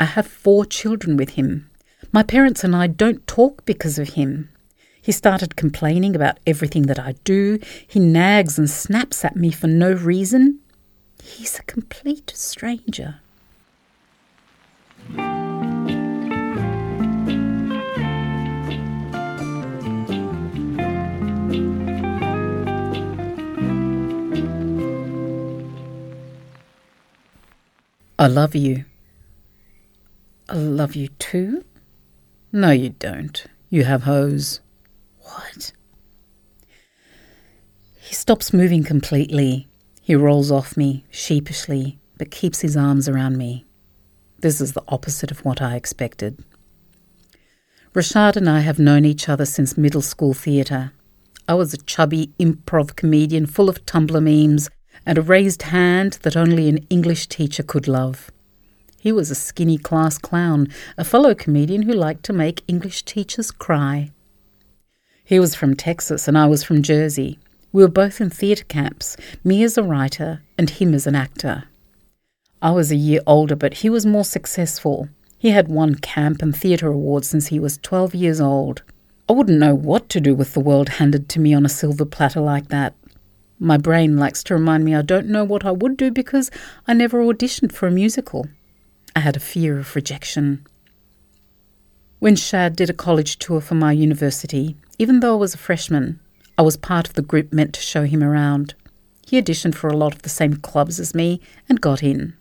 I 0.01 0.07
have 0.07 0.27
four 0.27 0.65
children 0.65 1.17
with 1.17 1.31
him. 1.31 1.71
My 2.17 2.23
parents 2.23 2.65
and 2.65 2.75
I 2.75 2.87
don't 2.87 3.27
talk 3.27 3.67
because 3.67 3.99
of 3.99 4.15
him. 4.15 4.49
He 5.03 5.13
started 5.13 5.55
complaining 5.55 6.17
about 6.17 6.39
everything 6.47 6.85
that 6.85 6.99
I 6.99 7.13
do. 7.25 7.59
He 7.87 8.01
nags 8.01 8.59
and 8.59 8.71
snaps 8.71 9.23
at 9.23 9.37
me 9.37 9.51
for 9.51 9.67
no 9.67 9.93
reason. 9.93 10.61
He's 11.23 11.59
a 11.59 11.63
complete 11.65 12.33
stranger. 12.35 13.21
I 28.19 28.27
love 28.27 28.55
you. 28.55 28.87
I 30.49 30.55
love 30.55 30.97
you 30.97 31.09
too? 31.19 31.63
No, 32.57 32.71
you 32.71 32.89
don't. 32.89 33.45
You 33.69 33.85
have 33.85 34.05
hose. 34.05 34.61
What? 35.21 35.73
He 38.01 38.15
stops 38.15 38.55
moving 38.55 38.83
completely. 38.83 39.69
He 40.01 40.15
rolls 40.15 40.51
off 40.51 40.75
me, 40.75 41.05
sheepishly, 41.11 41.99
but 42.17 42.31
keeps 42.31 42.63
his 42.63 42.75
arms 42.75 43.11
around 43.11 43.37
me. 43.37 43.67
This 44.41 44.63
is 44.63 44.73
the 44.73 44.83
opposite 44.89 45.31
of 45.31 45.45
what 45.45 45.61
I 45.61 45.77
expected. 45.77 46.43
Rashad 47.93 48.37
and 48.37 48.49
I 48.49 48.61
have 48.61 48.79
known 48.79 49.05
each 49.05 49.29
other 49.29 49.45
since 49.45 49.77
middle 49.77 50.01
school 50.01 50.33
theatre. 50.33 50.93
I 51.47 51.53
was 51.53 51.75
a 51.75 51.85
chubby 51.85 52.33
improv 52.41 52.97
comedian 52.97 53.45
full 53.45 53.69
of 53.69 53.85
Tumblr 53.85 54.23
memes 54.23 54.71
and 55.05 55.19
a 55.19 55.23
raised 55.23 55.61
hand 55.61 56.21
that 56.23 56.39
only 56.39 56.71
an 56.71 56.79
English 56.89 57.27
teacher 57.27 57.63
could 57.63 57.87
love. 57.87 58.31
He 59.07 59.13
was 59.13 59.31
a 59.31 59.37
skinny 59.37 59.79
class 59.79 60.19
clown, 60.19 60.67
a 60.99 61.05
fellow 61.05 61.33
comedian 61.33 61.83
who 61.83 61.93
liked 61.93 62.25
to 62.25 62.33
make 62.33 62.65
English 62.67 63.05
teachers 63.05 63.53
cry. 63.53 64.11
He 65.23 65.39
was 65.39 65.55
from 65.55 65.77
Texas 65.77 66.27
and 66.27 66.37
I 66.37 66.47
was 66.47 66.65
from 66.65 66.83
Jersey. 66.83 67.39
We 67.71 67.85
were 67.85 67.89
both 67.89 68.21
in 68.21 68.31
theatre 68.31 68.65
camps, 68.65 69.17
me 69.45 69.63
as 69.63 69.79
a 69.79 69.85
writer 69.85 70.43
and 70.59 70.69
him 70.69 70.93
as 70.93 71.07
an 71.07 71.15
actor. 71.15 71.69
I 72.61 72.73
was 72.73 72.91
a 72.91 72.97
year 72.97 73.21
older, 73.29 73.55
but 73.55 73.75
he 73.75 73.89
was 73.89 74.05
more 74.05 74.25
successful. 74.25 75.09
He 75.39 75.51
had 75.51 75.69
won 75.69 75.95
camp 75.95 76.43
and 76.43 76.53
theatre 76.53 76.89
awards 76.89 77.29
since 77.29 77.47
he 77.47 77.61
was 77.61 77.79
12 77.79 78.13
years 78.13 78.41
old. 78.41 78.83
I 79.29 79.35
wouldn't 79.35 79.61
know 79.61 79.77
what 79.77 80.09
to 80.09 80.21
do 80.21 80.35
with 80.35 80.53
the 80.53 80.59
world 80.59 80.89
handed 80.89 81.29
to 81.29 81.39
me 81.39 81.55
on 81.55 81.65
a 81.65 81.69
silver 81.69 82.07
platter 82.07 82.41
like 82.41 82.71
that. 82.71 82.95
My 83.61 83.79
brain 83.79 84.17
likes 84.17 84.43
to 84.43 84.55
remind 84.55 84.85
me 84.85 84.97
I 84.97 85.03
don't 85.03 85.29
know 85.29 85.45
what 85.45 85.65
I 85.65 85.71
would 85.71 85.97
do 85.97 86.11
because 86.11 86.51
I 86.89 86.93
never 86.93 87.23
auditioned 87.23 87.71
for 87.71 87.87
a 87.87 87.93
musical. 87.93 88.49
I 89.17 89.21
had 89.21 89.35
a 89.35 89.41
fear 89.41 89.79
of 89.79 89.97
rejection. 89.97 90.67
When 92.19 92.37
Shad 92.37 92.77
did 92.77 92.91
a 92.91 92.93
college 92.93 93.39
tour 93.39 93.63
for 93.63 93.75
my 93.75 93.93
university, 93.93 94.77
even 94.99 95.21
though 95.21 95.33
I 95.33 95.39
was 95.39 95.55
a 95.55 95.59
freshman, 95.59 96.21
I 96.59 96.63
was 96.63 96.77
part 96.77 97.09
of 97.09 97.15
the 97.15 97.23
group 97.23 97.51
meant 97.51 97.73
to 97.75 97.81
show 97.81 98.05
him 98.05 98.23
around. 98.23 98.75
He 99.27 99.41
auditioned 99.41 99.75
for 99.75 99.89
a 99.89 99.97
lot 99.97 100.15
of 100.15 100.21
the 100.21 100.29
same 100.29 100.57
clubs 100.57 101.01
as 101.01 101.15
me 101.15 101.41
and 101.67 101.81
got 101.81 102.03
in. 102.03 102.37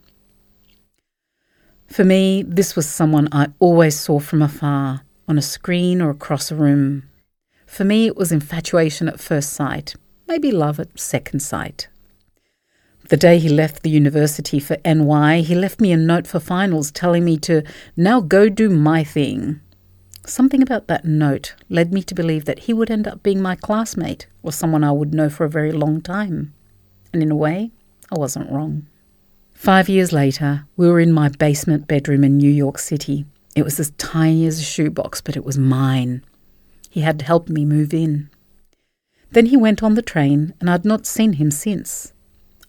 For 1.87 2.03
me, 2.03 2.43
this 2.43 2.75
was 2.75 2.89
someone 2.89 3.29
I 3.31 3.47
always 3.59 3.97
saw 3.97 4.19
from 4.19 4.41
afar, 4.41 5.03
on 5.29 5.37
a 5.37 5.41
screen 5.41 6.01
or 6.01 6.09
across 6.09 6.51
a 6.51 6.55
room. 6.55 7.03
For 7.65 7.85
me, 7.85 8.05
it 8.05 8.17
was 8.17 8.33
infatuation 8.33 9.07
at 9.07 9.21
first 9.21 9.53
sight, 9.53 9.95
maybe 10.27 10.51
love 10.51 10.81
at 10.81 10.99
second 10.99 11.39
sight. 11.39 11.87
The 13.07 13.17
day 13.17 13.37
he 13.37 13.49
left 13.49 13.83
the 13.83 13.91
university 13.91 14.59
for 14.59 14.77
NY, 14.83 15.41
he 15.41 15.53
left 15.53 15.79
me 15.79 15.91
a 15.91 15.97
note 15.97 16.25
for 16.25 16.39
finals 16.39 16.91
telling 16.91 17.23
me 17.23 17.37
to 17.39 17.61
now 17.95 18.19
go 18.19 18.49
do 18.49 18.67
my 18.67 19.03
thing. 19.03 19.61
Something 20.25 20.63
about 20.63 20.87
that 20.87 21.05
note 21.05 21.53
led 21.69 21.93
me 21.93 22.01
to 22.01 22.15
believe 22.15 22.45
that 22.45 22.59
he 22.59 22.73
would 22.73 22.89
end 22.89 23.07
up 23.07 23.21
being 23.21 23.43
my 23.43 23.55
classmate 23.55 24.25
or 24.41 24.51
someone 24.51 24.83
I 24.83 24.91
would 24.91 25.13
know 25.13 25.29
for 25.29 25.45
a 25.45 25.49
very 25.49 25.71
long 25.71 26.01
time. 26.01 26.55
And 27.13 27.21
in 27.21 27.29
a 27.29 27.35
way, 27.35 27.69
I 28.11 28.17
wasn't 28.17 28.51
wrong. 28.51 28.87
Five 29.53 29.87
years 29.87 30.11
later, 30.11 30.65
we 30.75 30.89
were 30.89 30.99
in 30.99 31.11
my 31.11 31.29
basement 31.29 31.87
bedroom 31.87 32.23
in 32.23 32.37
New 32.37 32.49
York 32.49 32.79
City. 32.79 33.25
It 33.55 33.63
was 33.63 33.79
as 33.79 33.91
tiny 33.91 34.47
as 34.47 34.59
a 34.59 34.63
shoebox, 34.63 35.21
but 35.21 35.37
it 35.37 35.45
was 35.45 35.59
mine. 35.59 36.25
He 36.89 37.01
had 37.01 37.21
helped 37.21 37.49
me 37.49 37.65
move 37.65 37.93
in. 37.93 38.31
Then 39.29 39.45
he 39.45 39.57
went 39.57 39.83
on 39.83 39.93
the 39.93 40.01
train, 40.01 40.55
and 40.59 40.71
I'd 40.71 40.85
not 40.85 41.05
seen 41.05 41.33
him 41.33 41.51
since. 41.51 42.13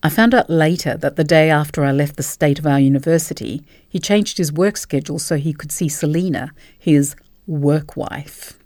I 0.07 0.09
found 0.09 0.35
out 0.35 0.49
later 0.49 0.97
that 0.99 1.17
the 1.17 1.25
day 1.25 1.51
after 1.51 1.85
I 1.85 1.91
left 1.91 2.15
the 2.15 2.23
state 2.23 2.61
of 2.61 2.67
our 2.67 2.79
university, 2.79 3.65
he 3.89 3.99
changed 3.99 4.39
his 4.39 4.53
work 4.53 4.77
schedule 4.77 5.19
so 5.19 5.35
he 5.35 5.53
could 5.53 5.73
see 5.73 5.89
Selena, 5.89 6.53
his 6.79 7.17
work 7.49 7.97
wife. 7.97 8.57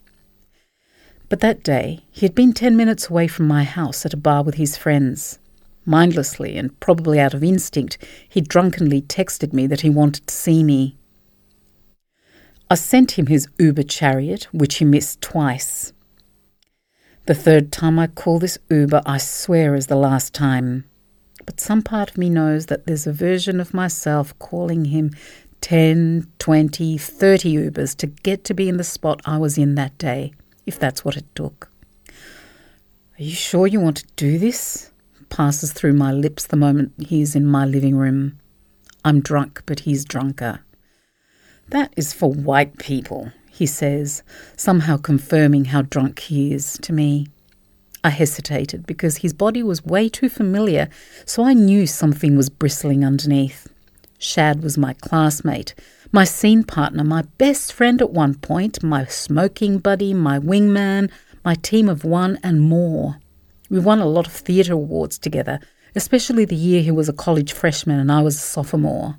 But 1.30 1.40
that 1.40 1.62
day, 1.62 2.00
he 2.11 2.26
had 2.26 2.35
been 2.35 2.52
10 2.52 2.76
minutes 2.76 3.09
away 3.09 3.26
from 3.26 3.49
my 3.49 3.64
house 3.64 4.04
at 4.04 4.12
a 4.12 4.18
bar 4.18 4.42
with 4.42 4.56
his 4.56 4.76
friends. 4.76 5.38
Mindlessly 5.87 6.59
and 6.59 6.78
probably 6.78 7.18
out 7.18 7.32
of 7.32 7.42
instinct, 7.42 7.97
he 8.28 8.42
drunkenly 8.42 9.00
texted 9.00 9.54
me 9.54 9.66
that 9.66 9.80
he 9.80 9.88
wanted 9.88 10.26
to 10.26 10.35
see 10.35 10.62
me. 10.62 10.99
I 12.68 12.75
sent 12.75 13.12
him 13.12 13.28
his 13.28 13.49
Uber 13.59 13.85
chariot, 13.85 14.47
which 14.52 14.76
he 14.76 14.85
missed 14.85 15.23
twice. 15.23 15.94
The 17.25 17.35
third 17.35 17.73
time 17.73 17.99
I 17.99 18.09
call 18.09 18.38
this 18.38 18.59
Uber, 18.68 19.00
I 19.06 19.16
swear, 19.16 19.75
is 19.75 19.87
the 19.87 19.97
last 19.97 20.35
time. 20.35 20.85
But 21.47 21.61
some 21.61 21.82
part 21.82 22.11
of 22.11 22.18
me 22.18 22.28
knows 22.28 22.66
that 22.66 22.87
there's 22.87 23.06
a 23.06 23.12
version 23.12 23.61
of 23.61 23.75
myself 23.75 24.38
calling 24.38 24.87
him 24.87 25.11
10, 25.61 26.26
20, 26.38 26.99
30 26.99 27.70
Ubers 27.70 27.97
to 27.97 28.06
get 28.06 28.44
to 28.44 28.54
be 28.54 28.68
in 28.68 28.76
the 28.76 28.85
spot 28.85 29.20
I 29.25 29.38
was 29.38 29.59
in 29.59 29.75
that 29.75 29.97
day, 29.99 30.32
if 30.66 30.78
that's 30.78 31.04
what 31.04 31.16
it 31.16 31.26
took. 31.35 31.70
Are 32.09 33.23
you 33.23 33.35
sure 33.35 33.66
you 33.66 33.80
want 33.80 33.99
to 33.99 34.06
do 34.16 34.38
this? 34.38 34.90
Passes 35.28 35.73
through 35.73 35.92
my 35.92 36.12
lips 36.12 36.47
the 36.47 36.56
moment 36.56 36.92
he's 36.99 37.37
in 37.37 37.47
my 37.47 37.64
living 37.64 37.97
room. 37.97 38.38
I'm 39.04 39.20
drunk, 39.20 39.62
but 39.66 39.80
he's 39.80 40.04
drunker. 40.04 40.61
That 41.68 41.92
is 41.97 42.12
for 42.12 42.32
white 42.32 42.78
people, 42.78 43.32
he 43.50 43.66
says, 43.66 44.23
somehow 44.56 44.97
confirming 44.97 45.66
how 45.66 45.82
drunk 45.82 46.18
he 46.20 46.52
is 46.52 46.78
to 46.82 46.92
me. 46.92 47.28
I 48.02 48.11
hesitated 48.11 48.87
because 48.87 49.19
his 49.19 49.35
body 49.35 49.62
was 49.62 49.85
way 49.85 50.09
too 50.09 50.28
familiar, 50.28 50.88
so 51.26 51.45
I 51.45 51.52
knew 51.52 51.87
something 51.87 52.37
was 52.37 52.49
bristling 52.49 53.04
underneath. 53.04 53.69
Shad 54.19 54.62
was 54.62 54.78
my 54.78 54.95
classmate, 54.95 55.75
my 56.12 56.25
scene 56.25 56.64
partner, 56.64 57.04
my 57.04 57.23
best 57.38 57.73
friend 57.73 58.00
at 58.00 58.11
one 58.11 58.35
point, 58.35 58.83
my 58.83 59.04
smoking 59.04 59.78
buddy, 59.78 60.14
my 60.14 60.38
wingman, 60.38 61.11
my 61.45 61.54
team 61.54 61.88
of 61.88 62.04
one, 62.04 62.38
and 62.42 62.61
more. 62.61 63.19
We 63.69 63.78
won 63.78 64.00
a 64.00 64.07
lot 64.07 64.26
of 64.26 64.33
theatre 64.33 64.73
awards 64.73 65.19
together, 65.19 65.61
especially 65.95 66.45
the 66.45 66.57
year 66.57 66.83
he 66.83 66.90
was 66.90 67.09
a 67.09 67.14
college 67.14 67.52
freshman 67.52 68.00
and 68.00 68.11
I 68.11 68.23
was 68.23 68.37
a 68.37 68.40
sophomore. 68.40 69.19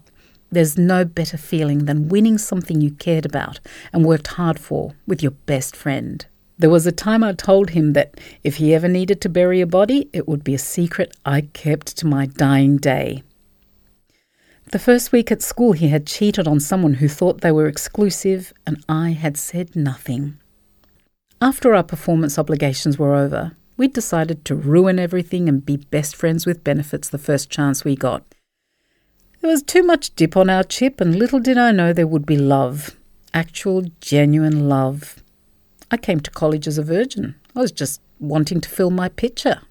There's 0.52 0.78
no 0.78 1.06
better 1.06 1.38
feeling 1.38 1.86
than 1.86 2.10
winning 2.10 2.38
something 2.38 2.82
you 2.82 2.92
cared 2.92 3.26
about 3.26 3.60
and 3.94 4.04
worked 4.04 4.28
hard 4.28 4.60
for 4.60 4.94
with 5.08 5.24
your 5.24 5.32
best 5.32 5.76
friend. 5.76 6.26
There 6.62 6.70
was 6.70 6.86
a 6.86 6.91
time 6.91 7.24
I 7.24 7.34
told 7.34 7.72
him 7.72 7.94
that 7.94 8.20
if 8.44 8.58
he 8.58 8.75
ever 8.75 8.88
needed 8.88 9.20
to 9.22 9.30
bury 9.30 9.62
a 9.62 9.65
body, 9.65 10.08
it 10.13 10.27
would 10.27 10.44
be 10.44 10.53
a 10.53 10.60
secret 10.60 11.12
I 11.25 11.41
kept 11.41 11.98
to 11.98 12.06
my 12.06 12.27
dying 12.27 12.77
day. 12.77 13.24
The 14.72 14.77
first 14.77 15.12
week 15.12 15.32
at 15.32 15.41
school, 15.41 15.72
he 15.72 15.88
had 15.88 16.06
cheated 16.06 16.48
on 16.48 16.60
someone 16.60 16.94
who 16.94 17.08
thought 17.08 17.41
they 17.41 17.51
were 17.51 17.65
exclusive, 17.65 18.53
and 18.68 18.86
I 18.88 19.13
had 19.13 19.38
said 19.38 19.75
nothing. 19.75 20.38
After 21.41 21.74
our 21.74 21.82
performance 21.82 22.38
obligations 22.38 23.00
were 23.00 23.15
over, 23.15 23.53
we 23.75 23.88
decided 23.88 24.46
to 24.46 24.53
ruin 24.53 25.00
everything 25.00 25.50
and 25.50 25.65
be 25.65 25.77
best 25.77 26.15
friends 26.15 26.46
with 26.46 26.63
benefits 26.63 27.10
the 27.10 27.18
first 27.18 27.50
chance 27.50 27.84
we 27.84 27.96
got. 27.96 28.24
There 29.39 29.50
was 29.50 29.63
too 29.63 29.82
much 29.82 30.13
dip 30.13 30.38
on 30.38 30.48
our 30.48 30.63
chip, 30.63 31.01
and 31.01 31.15
little 31.15 31.39
did 31.39 31.58
I 31.58 31.72
know 31.72 31.91
there 31.91 32.06
would 32.06 32.27
be 32.27 32.38
love. 32.38 32.96
Actual, 33.34 33.86
genuine 34.00 34.70
love. 34.70 35.21
I 35.91 35.98
came 35.98 36.19
to 36.21 36.31
college 36.31 36.67
as 36.67 36.77
a 36.77 36.83
virgin. 36.83 37.36
I 37.55 37.60
was 37.60 37.71
just 37.71 38.01
wanting 38.19 38.62
to 38.62 38.69
fill 38.69 38.89
my 38.89 39.10
pitcher. 39.10 39.62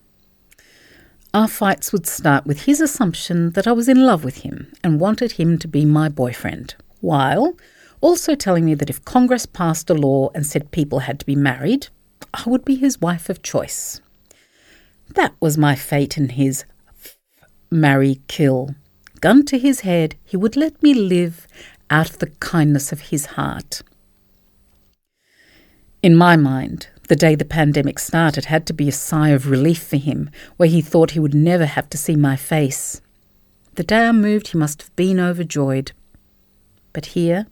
Our 1.33 1.49
fights 1.49 1.93
would 1.93 2.07
start 2.07 2.47
with 2.47 2.65
his 2.65 2.81
assumption 2.81 3.51
that 3.53 3.67
I 3.67 3.73
was 3.73 3.89
in 3.89 4.05
love 4.05 4.23
with 4.25 4.39
him 4.39 4.73
and 4.85 5.01
wanted 5.01 5.33
him 5.33 5.59
to 5.59 5.69
be 5.69 5.85
my 5.85 6.09
boyfriend, 6.09 6.75
while 7.01 7.57
also 8.01 8.35
telling 8.35 8.65
me 8.65 8.75
that 8.75 8.91
if 8.91 9.05
Congress 9.05 9.47
passed 9.47 9.89
a 9.91 9.95
law 9.95 10.31
and 10.35 10.47
said 10.47 10.71
people 10.71 11.01
had 11.01 11.19
to 11.21 11.27
be 11.27 11.37
married, 11.37 11.89
I 12.35 12.43
would 12.47 12.65
be 12.65 12.77
his 12.77 13.01
wife 13.01 13.29
of 13.29 13.43
choice. 13.43 14.01
That 15.15 15.35
was 15.41 15.57
my 15.57 15.75
fate 15.75 16.19
in 16.19 16.31
his 16.31 16.65
marry 17.71 18.21
kill 18.29 18.75
gun 19.21 19.45
to 19.45 19.59
his 19.59 19.81
head, 19.81 20.17
he 20.25 20.37
would 20.37 20.57
let 20.57 20.83
me 20.83 20.95
live 20.95 21.47
out 21.91 22.11
of 22.11 22.19
the 22.19 22.31
kindness 22.41 22.93
of 22.93 23.01
his 23.01 23.27
heart. 23.27 23.83
In 26.03 26.17
my 26.17 26.35
mind, 26.35 26.89
the 27.09 27.17
day 27.17 27.35
the 27.35 27.45
pandemic 27.45 27.99
started 27.99 28.47
had 28.47 28.67
to 28.67 28.73
be 28.73 28.89
a 28.89 28.93
sigh 28.93 29.31
of 29.31 29.51
relief 29.51 29.83
for 29.83 29.99
him, 29.99 30.31
where 30.57 30.69
he 30.69 30.81
thought 30.81 31.11
he 31.11 31.21
would 31.21 31.35
never 31.35 31.67
have 31.67 31.91
to 31.91 31.99
see 31.99 32.17
my 32.17 32.37
face. 32.37 33.03
The 33.75 33.83
day 33.83 34.09
I 34.09 34.13
moved, 34.13 34.49
he 34.49 34.59
must 34.59 34.81
have 34.81 34.97
been 34.97 35.21
overjoyed. 35.21 35.93
But 36.95 37.07
here, 37.07 37.47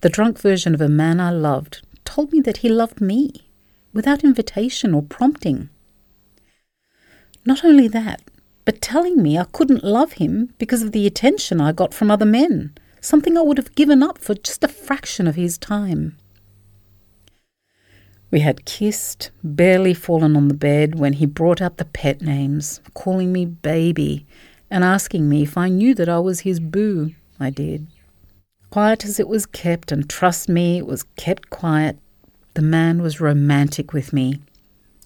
the 0.00 0.08
drunk 0.08 0.38
version 0.38 0.74
of 0.74 0.80
a 0.80 0.88
man 0.88 1.18
I 1.18 1.30
loved 1.30 1.82
told 2.04 2.32
me 2.32 2.38
that 2.42 2.58
he 2.58 2.68
loved 2.68 3.00
me, 3.00 3.48
without 3.92 4.22
invitation 4.22 4.94
or 4.94 5.02
prompting. 5.02 5.68
Not 7.44 7.64
only 7.64 7.88
that, 7.88 8.22
but 8.64 8.80
telling 8.80 9.20
me 9.20 9.36
I 9.36 9.44
couldn't 9.44 9.82
love 9.82 10.12
him 10.12 10.54
because 10.58 10.82
of 10.82 10.92
the 10.92 11.06
attention 11.06 11.60
I 11.60 11.72
got 11.72 11.92
from 11.92 12.12
other 12.12 12.26
men, 12.26 12.74
something 13.00 13.36
I 13.36 13.42
would 13.42 13.58
have 13.58 13.74
given 13.74 14.04
up 14.04 14.18
for 14.18 14.34
just 14.34 14.62
a 14.62 14.68
fraction 14.68 15.26
of 15.26 15.34
his 15.34 15.58
time. 15.58 16.16
We 18.30 18.40
had 18.40 18.64
kissed, 18.64 19.30
barely 19.42 19.94
fallen 19.94 20.36
on 20.36 20.48
the 20.48 20.54
bed 20.54 20.98
when 20.98 21.14
he 21.14 21.26
brought 21.26 21.62
up 21.62 21.76
the 21.76 21.84
pet 21.84 22.20
names, 22.20 22.80
calling 22.94 23.32
me 23.32 23.46
baby 23.46 24.26
and 24.70 24.84
asking 24.84 25.28
me 25.28 25.42
if 25.42 25.56
I 25.56 25.68
knew 25.68 25.94
that 25.94 26.08
I 26.08 26.18
was 26.18 26.40
his 26.40 26.60
boo. 26.60 27.14
I 27.40 27.50
did. 27.50 27.86
Quiet 28.70 29.04
as 29.04 29.18
it 29.18 29.28
was 29.28 29.46
kept, 29.46 29.90
and 29.90 30.08
trust 30.10 30.48
me, 30.48 30.76
it 30.76 30.86
was 30.86 31.04
kept 31.16 31.48
quiet, 31.48 31.98
the 32.52 32.62
man 32.62 33.00
was 33.00 33.20
romantic 33.20 33.92
with 33.92 34.12
me. 34.12 34.40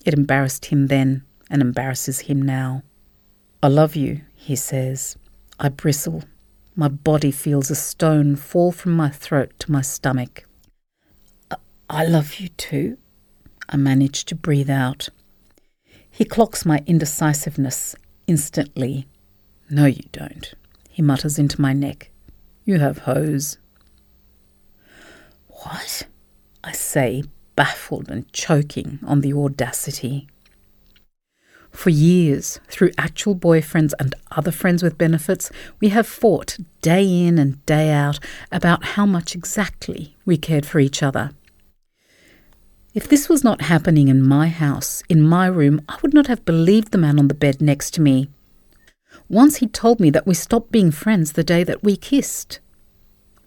It 0.04 0.14
embarrassed 0.14 0.66
him 0.66 0.88
then 0.88 1.22
and 1.50 1.62
embarrasses 1.62 2.20
him 2.20 2.42
now. 2.42 2.82
I 3.62 3.68
love 3.68 3.94
you, 3.94 4.22
he 4.34 4.56
says. 4.56 5.16
I 5.60 5.68
bristle. 5.68 6.24
My 6.74 6.88
body 6.88 7.30
feels 7.30 7.70
a 7.70 7.74
stone 7.76 8.34
fall 8.34 8.72
from 8.72 8.92
my 8.92 9.10
throat 9.10 9.52
to 9.60 9.70
my 9.70 9.82
stomach. 9.82 10.44
I 11.90 12.06
love 12.06 12.36
you 12.40 12.48
too, 12.48 12.96
I 13.72 13.78
manage 13.78 14.26
to 14.26 14.34
breathe 14.34 14.68
out. 14.68 15.08
He 16.10 16.26
clocks 16.26 16.66
my 16.66 16.82
indecisiveness 16.86 17.96
instantly. 18.26 19.06
No, 19.70 19.86
you 19.86 20.02
don't, 20.12 20.52
he 20.90 21.00
mutters 21.00 21.38
into 21.38 21.58
my 21.58 21.72
neck. 21.72 22.10
You 22.64 22.78
have 22.80 22.98
hose. 22.98 23.56
What? 25.48 26.06
I 26.62 26.72
say, 26.72 27.24
baffled 27.56 28.10
and 28.10 28.30
choking 28.30 28.98
on 29.06 29.22
the 29.22 29.32
audacity. 29.32 30.28
For 31.70 31.88
years, 31.88 32.60
through 32.68 32.90
actual 32.98 33.34
boyfriends 33.34 33.94
and 33.98 34.14
other 34.30 34.50
friends 34.50 34.82
with 34.82 34.98
benefits, 34.98 35.50
we 35.80 35.88
have 35.88 36.06
fought 36.06 36.58
day 36.82 37.04
in 37.26 37.38
and 37.38 37.64
day 37.64 37.90
out 37.90 38.18
about 38.52 38.84
how 38.84 39.06
much 39.06 39.34
exactly 39.34 40.14
we 40.26 40.36
cared 40.36 40.66
for 40.66 40.78
each 40.78 41.02
other. 41.02 41.30
If 42.94 43.08
this 43.08 43.26
was 43.26 43.42
not 43.42 43.62
happening 43.62 44.08
in 44.08 44.20
my 44.20 44.48
house, 44.48 45.02
in 45.08 45.22
my 45.22 45.46
room, 45.46 45.80
I 45.88 45.96
would 46.02 46.12
not 46.12 46.26
have 46.26 46.44
believed 46.44 46.92
the 46.92 46.98
man 46.98 47.18
on 47.18 47.28
the 47.28 47.34
bed 47.34 47.62
next 47.62 47.94
to 47.94 48.02
me. 48.02 48.28
Once 49.30 49.56
he 49.56 49.66
told 49.66 49.98
me 49.98 50.10
that 50.10 50.26
we 50.26 50.34
stopped 50.34 50.70
being 50.70 50.90
friends 50.90 51.32
the 51.32 51.42
day 51.42 51.64
that 51.64 51.82
we 51.82 51.96
kissed. 51.96 52.60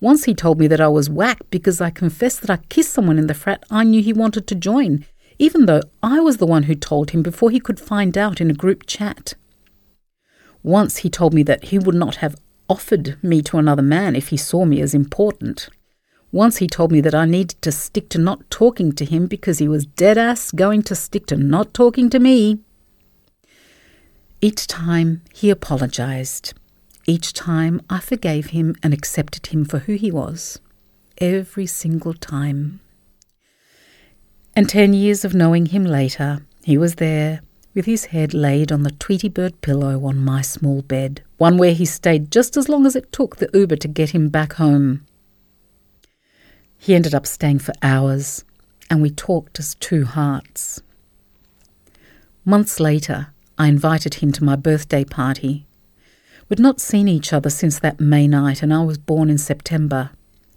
Once 0.01 0.23
he 0.23 0.33
told 0.33 0.59
me 0.59 0.65
that 0.65 0.81
I 0.81 0.87
was 0.87 1.11
whack 1.11 1.41
because 1.51 1.79
I 1.79 1.91
confessed 1.91 2.41
that 2.41 2.49
I 2.49 2.57
kissed 2.69 2.91
someone 2.91 3.19
in 3.19 3.27
the 3.27 3.35
frat 3.35 3.63
I 3.69 3.83
knew 3.83 4.01
he 4.01 4.13
wanted 4.13 4.47
to 4.47 4.55
join, 4.55 5.05
even 5.37 5.67
though 5.67 5.81
I 6.01 6.19
was 6.21 6.37
the 6.37 6.47
one 6.47 6.63
who 6.63 6.73
told 6.73 7.11
him 7.11 7.21
before 7.21 7.51
he 7.51 7.59
could 7.59 7.79
find 7.79 8.17
out 8.17 8.41
in 8.41 8.49
a 8.49 8.55
group 8.55 8.87
chat. 8.87 9.35
Once 10.63 10.97
he 10.97 11.09
told 11.09 11.35
me 11.35 11.43
that 11.43 11.65
he 11.65 11.77
would 11.77 11.93
not 11.93 12.15
have 12.15 12.35
offered 12.67 13.23
me 13.23 13.43
to 13.43 13.59
another 13.59 13.83
man 13.83 14.15
if 14.15 14.29
he 14.29 14.37
saw 14.37 14.65
me 14.65 14.81
as 14.81 14.95
important. 14.95 15.69
Once 16.35 16.57
he 16.57 16.67
told 16.67 16.91
me 16.91 16.99
that 16.99 17.15
I 17.15 17.23
needed 17.23 17.61
to 17.61 17.71
stick 17.71 18.09
to 18.09 18.17
not 18.17 18.49
talking 18.49 18.91
to 18.95 19.05
him 19.05 19.25
because 19.25 19.59
he 19.59 19.69
was 19.69 19.85
dead 19.85 20.17
ass 20.17 20.51
going 20.51 20.83
to 20.83 20.93
stick 20.93 21.27
to 21.27 21.37
not 21.37 21.73
talking 21.73 22.09
to 22.09 22.19
me. 22.19 22.59
Each 24.41 24.67
time 24.67 25.21
he 25.33 25.49
apologized. 25.49 26.53
Each 27.07 27.31
time 27.31 27.81
I 27.89 28.01
forgave 28.01 28.47
him 28.47 28.75
and 28.83 28.93
accepted 28.93 29.47
him 29.47 29.63
for 29.63 29.79
who 29.79 29.93
he 29.93 30.11
was. 30.11 30.59
Every 31.19 31.65
single 31.67 32.13
time. 32.13 32.81
And 34.57 34.67
ten 34.67 34.93
years 34.93 35.23
of 35.23 35.33
knowing 35.33 35.67
him 35.67 35.85
later, 35.85 36.45
he 36.65 36.77
was 36.77 36.95
there, 36.95 37.39
with 37.73 37.85
his 37.85 38.07
head 38.07 38.33
laid 38.33 38.73
on 38.73 38.83
the 38.83 38.91
Tweety 38.91 39.29
Bird 39.29 39.61
pillow 39.61 40.05
on 40.05 40.17
my 40.17 40.41
small 40.41 40.81
bed, 40.81 41.23
one 41.37 41.57
where 41.57 41.73
he 41.73 41.85
stayed 41.85 42.29
just 42.29 42.57
as 42.57 42.67
long 42.67 42.85
as 42.85 42.97
it 42.97 43.13
took 43.13 43.37
the 43.37 43.49
Uber 43.53 43.77
to 43.77 43.87
get 43.87 44.09
him 44.09 44.27
back 44.27 44.55
home. 44.55 45.05
He 46.77 46.95
ended 46.95 47.15
up 47.15 47.25
staying 47.25 47.59
for 47.59 47.73
hours, 47.81 48.43
and 48.89 49.01
we 49.01 49.09
talked 49.09 49.59
as 49.59 49.75
two 49.75 50.05
hearts. 50.05 50.81
Months 52.43 52.79
later, 52.79 53.27
I 53.57 53.67
invited 53.67 54.15
him 54.15 54.31
to 54.33 54.43
my 54.43 54.55
birthday 54.55 55.03
party. 55.03 55.65
We'd 56.47 56.59
not 56.59 56.79
seen 56.79 57.07
each 57.07 57.33
other 57.33 57.49
since 57.49 57.79
that 57.79 57.99
May 57.99 58.27
night, 58.27 58.61
and 58.61 58.73
I 58.73 58.83
was 58.83 58.97
born 58.97 59.29
in 59.29 59.37
September. 59.37 60.11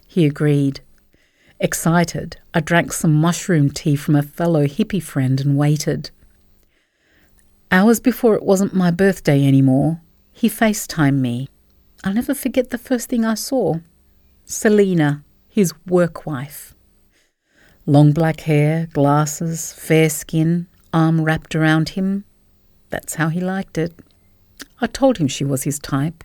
He 0.06 0.26
agreed. 0.26 0.80
Excited, 1.60 2.36
I 2.52 2.60
drank 2.60 2.92
some 2.92 3.14
mushroom 3.14 3.70
tea 3.70 3.96
from 3.96 4.14
a 4.14 4.22
fellow 4.22 4.66
hippie 4.66 5.02
friend 5.02 5.40
and 5.40 5.56
waited. 5.56 6.10
Hours 7.70 8.00
before 8.00 8.34
it 8.34 8.42
wasn't 8.42 8.74
my 8.74 8.90
birthday 8.90 9.46
anymore, 9.46 10.00
he 10.32 10.48
FaceTimed 10.48 11.18
me. 11.18 11.48
I'll 12.04 12.14
never 12.14 12.34
forget 12.34 12.70
the 12.70 12.78
first 12.78 13.08
thing 13.08 13.24
I 13.24 13.34
saw 13.34 13.80
Selena, 14.44 15.24
his 15.58 15.74
work 15.88 16.24
wife. 16.24 16.72
Long 17.84 18.12
black 18.12 18.42
hair, 18.42 18.86
glasses, 18.92 19.72
fair 19.72 20.08
skin, 20.08 20.68
arm 20.92 21.24
wrapped 21.24 21.56
around 21.56 21.88
him. 21.90 22.24
That's 22.90 23.16
how 23.16 23.28
he 23.28 23.40
liked 23.40 23.76
it. 23.76 23.92
I 24.80 24.86
told 24.86 25.18
him 25.18 25.26
she 25.26 25.44
was 25.44 25.64
his 25.64 25.80
type. 25.80 26.22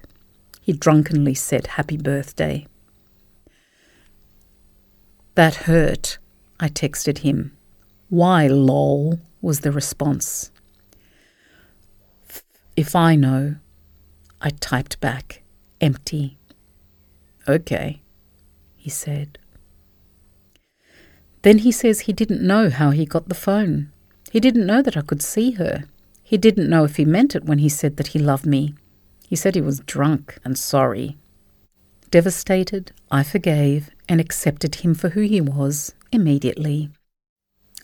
He 0.62 0.72
drunkenly 0.72 1.34
said 1.34 1.66
happy 1.66 1.98
birthday. 1.98 2.68
That 5.34 5.56
hurt, 5.66 6.20
I 6.60 6.70
texted 6.70 7.20
him. 7.20 7.58
Why, 8.10 8.46
lol, 8.46 9.20
was 9.42 9.62
the 9.62 9.72
response. 9.72 10.52
If 12.76 12.96
I 12.96 13.16
know, 13.16 13.56
I 14.40 14.52
typed 14.52 15.00
back, 15.00 15.42
empty. 15.82 16.38
Okay, 17.50 18.03
he 18.84 18.90
said. 18.90 19.40
Then 21.44 21.60
he 21.60 21.72
says 21.72 22.02
he 22.02 22.12
didn't 22.12 22.42
know 22.42 22.70
how 22.70 22.92
he 22.92 23.06
got 23.06 23.30
the 23.30 23.44
phone. 23.48 23.94
He 24.30 24.42
didn't 24.42 24.66
know 24.66 24.82
that 24.82 24.98
I 24.98 25.02
could 25.02 25.22
see 25.22 25.52
her. 25.52 25.86
He 26.22 26.38
didn't 26.38 26.70
know 26.70 26.84
if 26.84 26.98
he 26.98 27.06
meant 27.06 27.34
it 27.34 27.46
when 27.46 27.60
he 27.60 27.70
said 27.70 27.96
that 27.96 28.08
he 28.08 28.20
loved 28.20 28.46
me. 28.46 28.76
He 29.26 29.38
said 29.38 29.56
he 29.56 29.62
was 29.62 29.80
drunk 29.80 30.38
and 30.44 30.58
sorry. 30.58 31.16
Devastated, 32.12 32.92
I 33.10 33.24
forgave 33.24 33.90
and 34.10 34.20
accepted 34.20 34.76
him 34.76 34.94
for 34.94 35.10
who 35.10 35.22
he 35.22 35.40
was 35.40 35.94
immediately. 36.12 36.90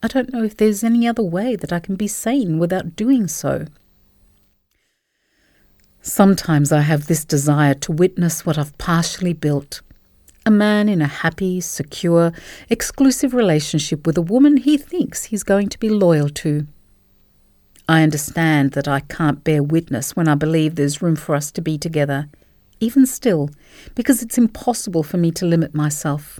I 0.03 0.09
don't 0.09 0.33
know 0.33 0.43
if 0.43 0.57
there's 0.57 0.83
any 0.83 1.07
other 1.07 1.23
way 1.23 1.55
that 1.55 1.71
I 1.71 1.79
can 1.79 1.95
be 1.95 2.09
sane 2.09 2.59
without 2.59 2.97
doing 2.97 3.29
so. 3.29 3.67
Sometimes 6.01 6.73
I 6.73 6.81
have 6.81 7.07
this 7.07 7.23
desire 7.23 7.75
to 7.75 7.93
witness 7.93 8.45
what 8.45 8.57
I've 8.57 8.77
partially 8.77 9.33
built. 9.33 9.81
A 10.49 10.51
man 10.51 10.89
in 10.89 10.99
a 10.99 11.05
happy, 11.05 11.61
secure, 11.61 12.33
exclusive 12.71 13.35
relationship 13.35 14.07
with 14.07 14.17
a 14.17 14.23
woman 14.23 14.57
he 14.57 14.79
thinks 14.79 15.25
he's 15.25 15.43
going 15.43 15.69
to 15.69 15.77
be 15.77 15.89
loyal 15.89 16.27
to. 16.41 16.65
I 17.87 18.01
understand 18.01 18.71
that 18.71 18.87
I 18.87 19.01
can't 19.01 19.43
bear 19.43 19.61
witness 19.61 20.15
when 20.15 20.27
I 20.27 20.33
believe 20.33 20.73
there's 20.73 21.03
room 21.03 21.15
for 21.15 21.35
us 21.35 21.51
to 21.51 21.61
be 21.61 21.77
together, 21.77 22.29
even 22.79 23.05
still, 23.05 23.51
because 23.93 24.23
it's 24.23 24.39
impossible 24.39 25.03
for 25.03 25.17
me 25.17 25.29
to 25.33 25.45
limit 25.45 25.75
myself. 25.75 26.39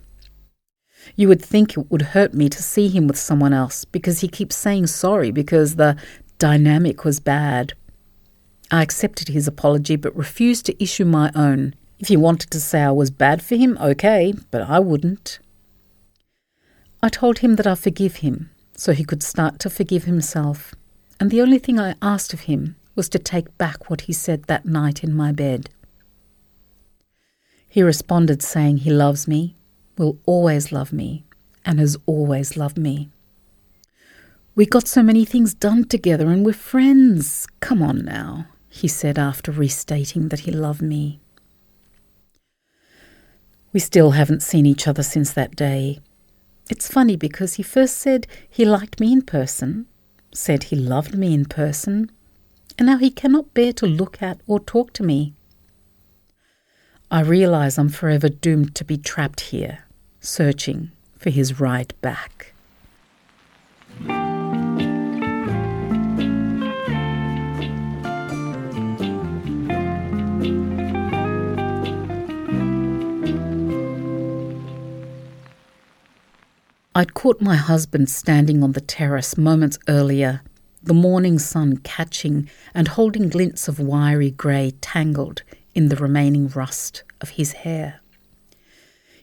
You 1.16 1.28
would 1.28 1.46
think 1.46 1.78
it 1.78 1.92
would 1.92 2.02
hurt 2.18 2.34
me 2.34 2.50
to 2.50 2.64
see 2.64 2.88
him 2.88 3.06
with 3.06 3.20
someone 3.20 3.54
else 3.54 3.86
because 3.86 4.22
he 4.22 4.28
keeps 4.28 4.56
saying 4.56 4.88
sorry 4.88 5.30
because 5.30 5.76
the 5.76 5.96
dynamic 6.40 7.06
was 7.06 7.20
bad. 7.20 7.74
I 8.72 8.82
accepted 8.82 9.28
his 9.28 9.48
apology 9.48 9.98
but 9.98 10.16
refused 10.16 10.66
to 10.66 10.84
issue 10.84 11.06
my 11.06 11.32
own. 11.36 11.76
If 12.00 12.08
he 12.08 12.18
wanted 12.18 12.50
to 12.52 12.60
say 12.60 12.82
I 12.82 12.92
was 12.92 13.12
bad 13.12 13.42
for 13.42 13.56
him, 13.56 13.78
okay, 13.82 14.34
but 14.52 14.62
I 14.62 14.80
wouldn't. 14.80 15.40
I 17.04 17.10
told 17.10 17.40
him 17.40 17.56
that 17.58 17.68
I 17.68 17.76
forgive 17.76 18.18
him 18.18 18.50
so 18.76 18.94
he 18.94 19.04
could 19.04 19.24
start 19.24 19.60
to 19.60 19.70
forgive 19.70 20.06
himself 20.06 20.74
and 21.20 21.32
the 21.32 21.42
only 21.42 21.60
thing 21.60 21.80
I 21.80 21.96
asked 22.02 22.34
of 22.34 22.42
him 22.42 22.76
was 22.96 23.10
to 23.10 23.20
take 23.20 23.58
back 23.58 23.90
what 23.90 24.02
he 24.02 24.14
said 24.14 24.44
that 24.44 24.66
night 24.66 25.04
in 25.04 25.14
my 25.14 25.32
bed. 25.32 25.70
He 27.68 27.84
responded 27.84 28.42
saying 28.42 28.78
he 28.78 28.90
loves 28.92 29.28
me, 29.28 29.56
will 29.98 30.18
always 30.26 30.72
love 30.72 30.94
me, 30.94 31.26
and 31.66 31.80
has 31.80 31.98
always 32.06 32.56
loved 32.56 32.78
me. 32.78 33.10
We 34.56 34.66
got 34.66 34.88
so 34.88 35.04
many 35.04 35.26
things 35.26 35.54
done 35.54 35.86
together 35.86 36.30
and 36.30 36.46
we're 36.46 36.54
friends. 36.54 37.48
Come 37.60 37.82
on 37.82 38.06
now, 38.06 38.48
he 38.70 38.88
said 38.88 39.20
after 39.20 39.52
restating 39.52 40.30
that 40.30 40.42
he 40.42 40.52
loved 40.52 40.82
me. 40.82 41.20
We 43.72 43.80
still 43.80 44.12
haven't 44.12 44.42
seen 44.42 44.66
each 44.66 44.88
other 44.88 45.04
since 45.04 45.32
that 45.34 45.56
day. 45.56 46.00
It's 46.70 46.88
funny 46.88 47.16
because 47.16 47.56
he 47.56 47.64
first 47.64 47.98
said 47.98 48.28
he 48.50 48.66
liked 48.66 49.00
me 49.00 49.12
in 49.12 49.22
person, 49.22 49.86
said 50.34 50.64
he 50.66 50.76
loved 50.76 51.16
me 51.16 51.34
in 51.34 51.46
person, 51.46 52.12
and 52.78 52.88
now 52.88 52.98
he 52.98 53.10
cannot 53.10 53.54
bear 53.54 53.74
to 53.74 53.86
look 53.86 54.22
at 54.22 54.40
or 54.48 54.60
talk 54.60 54.94
to 54.94 55.04
me. 55.04 55.34
I 57.12 57.22
realize 57.22 57.78
I'm 57.78 57.90
forever 57.90 58.30
doomed 58.30 58.76
to 58.76 58.84
be 58.84 58.98
trapped 58.98 59.42
here, 59.42 59.86
searching 60.20 60.92
for 61.18 61.30
his 61.32 61.60
right 61.60 61.92
back. 62.02 62.54
I'd 77.00 77.14
caught 77.14 77.40
my 77.40 77.56
husband 77.56 78.10
standing 78.10 78.62
on 78.62 78.74
the 78.74 78.82
terrace 78.82 79.38
moments 79.38 79.80
earlier, 79.88 80.42
the 80.84 80.94
morning 80.94 81.40
sun 81.40 81.78
catching 81.78 82.50
and 82.74 82.90
holding 82.90 83.30
glints 83.30 83.70
of 83.70 83.80
wiry 83.80 84.32
grey 84.32 84.74
tangled 84.82 85.44
in 85.74 85.88
the 85.88 85.96
remaining 85.96 86.50
rust 86.50 87.06
of 87.22 87.30
his 87.30 87.54
hair. 87.54 88.02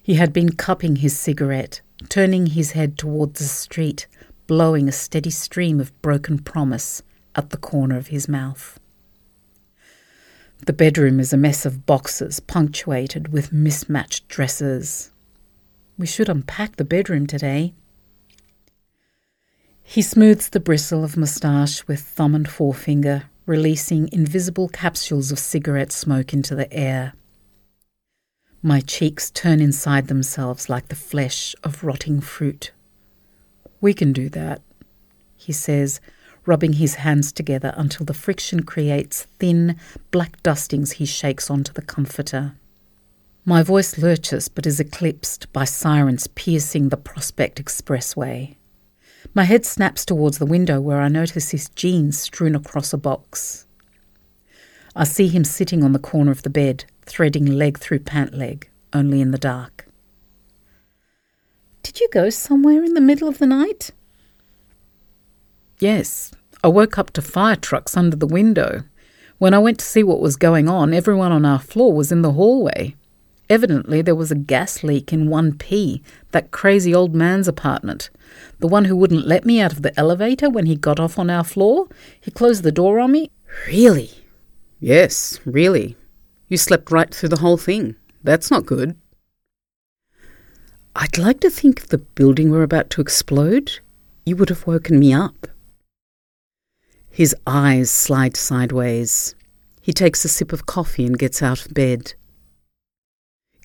He 0.02 0.14
had 0.14 0.32
been 0.32 0.56
cupping 0.56 0.96
his 0.96 1.18
cigarette, 1.18 1.82
turning 2.08 2.46
his 2.46 2.72
head 2.72 2.96
towards 2.96 3.40
the 3.40 3.44
street, 3.44 4.06
blowing 4.46 4.88
a 4.88 4.92
steady 4.92 5.28
stream 5.28 5.78
of 5.78 6.00
broken 6.00 6.38
promise 6.38 7.02
at 7.34 7.50
the 7.50 7.58
corner 7.58 7.98
of 7.98 8.06
his 8.06 8.26
mouth. 8.26 8.80
The 10.64 10.72
bedroom 10.72 11.20
is 11.20 11.34
a 11.34 11.36
mess 11.36 11.66
of 11.66 11.84
boxes 11.84 12.40
punctuated 12.40 13.34
with 13.34 13.52
mismatched 13.52 14.28
dresses, 14.28 15.10
we 15.98 16.06
should 16.06 16.28
unpack 16.28 16.76
the 16.76 16.84
bedroom 16.84 17.26
today. 17.26 17.74
He 19.82 20.02
smooths 20.02 20.48
the 20.48 20.60
bristle 20.60 21.04
of 21.04 21.16
moustache 21.16 21.86
with 21.86 22.00
thumb 22.00 22.34
and 22.34 22.48
forefinger, 22.48 23.30
releasing 23.46 24.12
invisible 24.12 24.68
capsules 24.68 25.30
of 25.30 25.38
cigarette 25.38 25.92
smoke 25.92 26.32
into 26.32 26.54
the 26.54 26.70
air. 26.72 27.14
My 28.62 28.80
cheeks 28.80 29.30
turn 29.30 29.60
inside 29.60 30.08
themselves 30.08 30.68
like 30.68 30.88
the 30.88 30.96
flesh 30.96 31.54
of 31.62 31.84
rotting 31.84 32.20
fruit. 32.20 32.72
We 33.80 33.94
can 33.94 34.12
do 34.12 34.28
that, 34.30 34.60
he 35.36 35.52
says, 35.52 36.00
rubbing 36.46 36.74
his 36.74 36.96
hands 36.96 37.30
together 37.30 37.72
until 37.76 38.06
the 38.06 38.14
friction 38.14 38.64
creates 38.64 39.24
thin, 39.38 39.76
black 40.10 40.42
dustings 40.42 40.92
he 40.92 41.06
shakes 41.06 41.48
onto 41.48 41.72
the 41.72 41.82
comforter. 41.82 42.56
My 43.48 43.62
voice 43.62 43.96
lurches 43.96 44.48
but 44.48 44.66
is 44.66 44.80
eclipsed 44.80 45.52
by 45.52 45.66
sirens 45.66 46.26
piercing 46.26 46.88
the 46.88 46.96
Prospect 46.96 47.64
Expressway. 47.64 48.56
My 49.34 49.44
head 49.44 49.64
snaps 49.64 50.04
towards 50.04 50.38
the 50.38 50.46
window 50.46 50.80
where 50.80 51.00
I 51.00 51.06
notice 51.06 51.50
his 51.52 51.68
jeans 51.68 52.18
strewn 52.18 52.56
across 52.56 52.92
a 52.92 52.98
box. 52.98 53.68
I 54.96 55.04
see 55.04 55.28
him 55.28 55.44
sitting 55.44 55.84
on 55.84 55.92
the 55.92 56.00
corner 56.00 56.32
of 56.32 56.42
the 56.42 56.50
bed, 56.50 56.86
threading 57.02 57.46
leg 57.46 57.78
through 57.78 58.00
pant 58.00 58.34
leg, 58.34 58.68
only 58.92 59.20
in 59.20 59.30
the 59.30 59.38
dark. 59.38 59.86
Did 61.84 62.00
you 62.00 62.08
go 62.12 62.30
somewhere 62.30 62.82
in 62.82 62.94
the 62.94 63.00
middle 63.00 63.28
of 63.28 63.38
the 63.38 63.46
night? 63.46 63.92
Yes, 65.78 66.32
I 66.64 66.68
woke 66.68 66.98
up 66.98 67.12
to 67.12 67.22
fire 67.22 67.54
trucks 67.54 67.96
under 67.96 68.16
the 68.16 68.26
window. 68.26 68.82
When 69.38 69.54
I 69.54 69.60
went 69.60 69.78
to 69.78 69.84
see 69.84 70.02
what 70.02 70.20
was 70.20 70.34
going 70.34 70.68
on, 70.68 70.92
everyone 70.92 71.30
on 71.30 71.44
our 71.44 71.60
floor 71.60 71.92
was 71.92 72.10
in 72.10 72.22
the 72.22 72.32
hallway. 72.32 72.96
Evidently, 73.48 74.02
there 74.02 74.14
was 74.14 74.30
a 74.30 74.36
gas 74.36 74.82
leak 74.82 75.12
in 75.12 75.28
1P, 75.28 76.02
that 76.32 76.50
crazy 76.50 76.94
old 76.94 77.14
man's 77.14 77.46
apartment. 77.46 78.10
The 78.58 78.66
one 78.66 78.86
who 78.86 78.96
wouldn't 78.96 79.26
let 79.26 79.44
me 79.44 79.60
out 79.60 79.72
of 79.72 79.82
the 79.82 79.98
elevator 79.98 80.50
when 80.50 80.66
he 80.66 80.74
got 80.74 80.98
off 80.98 81.18
on 81.18 81.30
our 81.30 81.44
floor. 81.44 81.86
He 82.20 82.30
closed 82.30 82.64
the 82.64 82.72
door 82.72 82.98
on 82.98 83.12
me. 83.12 83.30
Really? 83.68 84.10
Yes, 84.80 85.38
really. 85.44 85.96
You 86.48 86.56
slept 86.56 86.90
right 86.90 87.12
through 87.14 87.28
the 87.28 87.38
whole 87.38 87.56
thing. 87.56 87.94
That's 88.24 88.50
not 88.50 88.66
good. 88.66 88.96
I'd 90.96 91.18
like 91.18 91.40
to 91.40 91.50
think 91.50 91.78
if 91.78 91.88
the 91.88 91.98
building 91.98 92.50
were 92.50 92.62
about 92.62 92.90
to 92.90 93.00
explode, 93.00 93.78
you 94.24 94.34
would 94.36 94.48
have 94.48 94.66
woken 94.66 94.98
me 94.98 95.12
up. 95.12 95.46
His 97.10 97.34
eyes 97.46 97.90
slide 97.90 98.36
sideways. 98.36 99.34
He 99.80 99.92
takes 99.92 100.24
a 100.24 100.28
sip 100.28 100.52
of 100.52 100.66
coffee 100.66 101.06
and 101.06 101.18
gets 101.18 101.42
out 101.42 101.64
of 101.64 101.72
bed. 101.72 102.14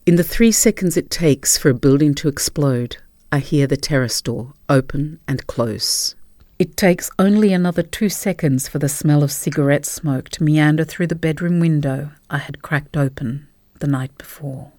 In 0.03 0.15
the 0.15 0.23
three 0.23 0.51
seconds 0.51 0.97
it 0.97 1.11
takes 1.11 1.59
for 1.59 1.69
a 1.69 1.75
building 1.75 2.15
to 2.15 2.27
explode, 2.27 2.97
I 3.31 3.37
hear 3.37 3.67
the 3.67 3.77
terrace 3.77 4.19
door 4.19 4.53
open 4.67 5.19
and 5.27 5.45
close. 5.45 6.15
It 6.57 6.75
takes 6.75 7.11
only 7.19 7.53
another 7.53 7.83
two 7.83 8.09
seconds 8.09 8.67
for 8.67 8.79
the 8.79 8.89
smell 8.89 9.21
of 9.21 9.31
cigarette 9.31 9.85
smoke 9.85 10.29
to 10.29 10.43
meander 10.43 10.83
through 10.83 11.05
the 11.07 11.15
bedroom 11.15 11.59
window 11.59 12.11
I 12.31 12.39
had 12.39 12.63
cracked 12.63 12.97
open 12.97 13.47
the 13.79 13.85
night 13.85 14.17
before. 14.17 14.71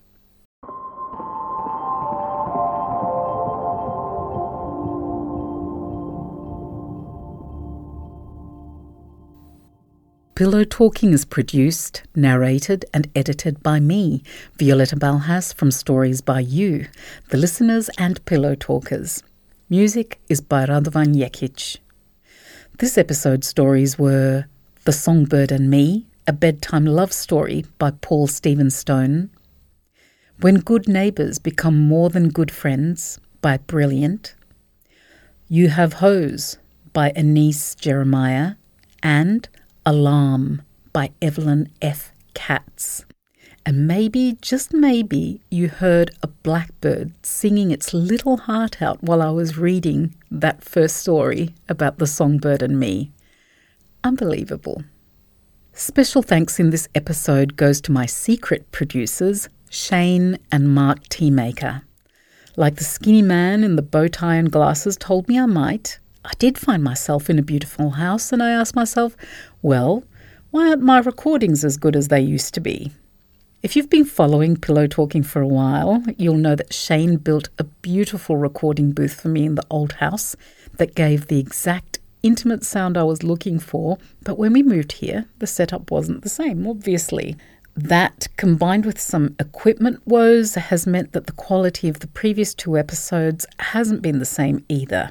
Pillow 10.35 10.65
Talking 10.65 11.13
is 11.13 11.27
produced, 11.27 12.05
narrated, 12.15 12.87
and 12.95 13.07
edited 13.15 13.63
by 13.63 13.81
me, 13.81 14.23
Violetta 14.59 14.97
Balhas 14.97 15.53
from 15.53 15.71
Stories 15.71 16.23
by 16.23 16.41
You, 16.41 16.87
the 17.29 17.37
listeners 17.37 17.91
and 17.99 18.25
Pillow 18.25 18.55
Talkers. 18.55 19.23
Music 19.69 20.19
is 20.31 20.41
by 20.41 20.65
Radovan 20.65 21.15
Jekic. 21.15 21.81
This 22.79 22.97
episode's 22.97 23.47
stories 23.47 23.99
were 23.99 24.47
The 24.85 24.93
Songbird 24.93 25.53
and 25.53 25.69
Me, 25.69 26.07
A 26.27 26.33
Bedtime 26.33 26.87
Love 26.87 27.13
Story 27.13 27.67
by 27.79 27.91
Paul 27.91 28.27
Stephen 28.27 28.71
Stone, 28.71 29.29
When 30.41 30.61
Good 30.61 30.89
Neighbours 30.89 31.39
Become 31.39 31.79
More 31.79 32.09
Than 32.09 32.31
Good 32.31 32.51
Friends 32.51 33.21
by 33.43 33.59
Brilliant, 33.59 34.35
You 35.49 35.69
Have 35.69 35.95
Hose 35.95 36.57
by 36.95 37.13
Anais 37.15 37.75
Jeremiah, 37.79 38.53
and 39.03 39.47
Alarm 39.85 40.63
by 40.93 41.11
Evelyn 41.21 41.69
F. 41.83 42.13
Katz. 42.35 43.05
And 43.67 43.89
maybe, 43.89 44.39
just 44.41 44.73
maybe, 44.73 45.41
you 45.51 45.69
heard 45.69 46.13
a 46.23 46.29
blackbird 46.29 47.13
singing 47.25 47.73
its 47.73 47.93
little 47.93 48.37
heart 48.37 48.81
out 48.81 49.03
while 49.03 49.21
I 49.21 49.31
was 49.31 49.59
reading 49.59 50.15
that 50.31 50.63
first 50.63 50.99
story 50.99 51.55
about 51.69 51.99
the 51.99 52.07
songbird 52.07 52.63
and 52.63 52.79
me. 52.79 53.11
Unbelievable. 54.05 54.85
Special 55.73 56.23
thanks 56.23 56.61
in 56.61 56.71
this 56.71 56.89
episode 56.95 57.57
goes 57.57 57.81
to 57.81 57.93
my 57.93 58.07
secret 58.07 58.71
producers, 58.71 59.49
Shane 59.69 60.39
and 60.53 60.73
Mark 60.73 61.09
Teamaker. 61.09 61.83
Like 62.57 62.77
the 62.77 62.85
skinny 62.85 63.23
man 63.23 63.65
in 63.65 63.75
the 63.75 63.83
bow 63.83 64.07
tie 64.07 64.37
and 64.37 64.53
glasses 64.53 64.97
told 64.97 65.27
me 65.27 65.41
I 65.41 65.47
might, 65.47 65.99
I 66.25 66.33
did 66.39 66.57
find 66.57 66.85
myself 66.85 67.29
in 67.29 67.39
a 67.39 67.43
beautiful 67.43 67.91
house 67.91 68.33
and 68.33 68.43
I 68.43 68.51
asked 68.51 68.77
myself, 68.77 69.17
well, 69.61 70.05
why 70.51 70.69
aren't 70.69 70.83
my 70.83 70.99
recordings 70.99 71.65
as 71.65 71.77
good 71.77 71.97
as 71.97 72.09
they 72.09 72.21
used 72.21 72.55
to 72.55 72.61
be? 72.61 72.93
If 73.63 73.77
you've 73.77 73.91
been 73.91 74.05
following 74.05 74.57
Pillow 74.57 74.87
Talking 74.87 75.23
for 75.23 75.41
a 75.41 75.47
while, 75.47 76.03
you'll 76.19 76.35
know 76.35 76.55
that 76.57 76.73
Shane 76.73 77.17
built 77.17 77.49
a 77.59 77.65
beautiful 77.65 78.37
recording 78.37 78.93
booth 78.93 79.21
for 79.21 79.29
me 79.29 79.45
in 79.45 79.55
the 79.55 79.67
old 79.71 79.95
house 79.95 80.37
that 80.79 80.95
gave 80.95 81.27
the 81.27 81.39
exact 81.39 82.01
intimate 82.23 82.65
sound 82.65 82.97
I 82.97 83.05
was 83.05 83.23
looking 83.23 83.59
for. 83.59 83.99
But 84.23 84.39
when 84.39 84.53
we 84.53 84.63
moved 84.63 84.93
here, 84.93 85.27
the 85.39 85.47
setup 85.47 85.91
wasn't 85.91 86.23
the 86.23 86.29
same, 86.29 86.67
obviously. 86.67 87.37
That, 87.77 88.29
combined 88.37 88.85
with 88.85 89.01
some 89.01 89.35
equipment 89.39 90.03
woes, 90.07 90.57
has 90.57 90.87
meant 90.87 91.13
that 91.13 91.27
the 91.27 91.33
quality 91.33 91.89
of 91.89 92.01
the 92.01 92.09
previous 92.09 92.55
two 92.55 92.77
episodes 92.77 93.47
hasn't 93.59 94.03
been 94.03 94.19
the 94.19 94.25
same 94.25 94.65
either. 94.69 95.11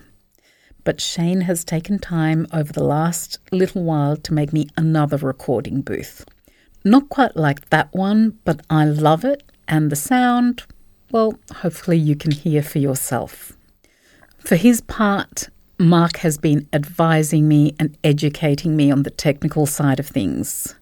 But 0.83 0.99
Shane 0.99 1.41
has 1.41 1.63
taken 1.63 1.99
time 1.99 2.47
over 2.51 2.73
the 2.73 2.83
last 2.83 3.37
little 3.51 3.83
while 3.83 4.17
to 4.17 4.33
make 4.33 4.51
me 4.51 4.67
another 4.75 5.17
recording 5.17 5.81
booth. 5.81 6.25
Not 6.83 7.09
quite 7.09 7.35
like 7.35 7.69
that 7.69 7.93
one, 7.93 8.39
but 8.43 8.61
I 8.69 8.85
love 8.85 9.23
it. 9.23 9.43
And 9.67 9.91
the 9.91 9.95
sound, 9.95 10.63
well, 11.11 11.39
hopefully 11.57 11.97
you 11.97 12.15
can 12.15 12.31
hear 12.31 12.63
for 12.63 12.79
yourself. 12.79 13.53
For 14.39 14.55
his 14.55 14.81
part, 14.81 15.49
Mark 15.77 16.17
has 16.17 16.37
been 16.37 16.67
advising 16.73 17.47
me 17.47 17.75
and 17.79 17.97
educating 18.03 18.75
me 18.75 18.91
on 18.91 19.03
the 19.03 19.11
technical 19.11 19.65
side 19.65 19.99
of 19.99 20.07
things. 20.07 20.75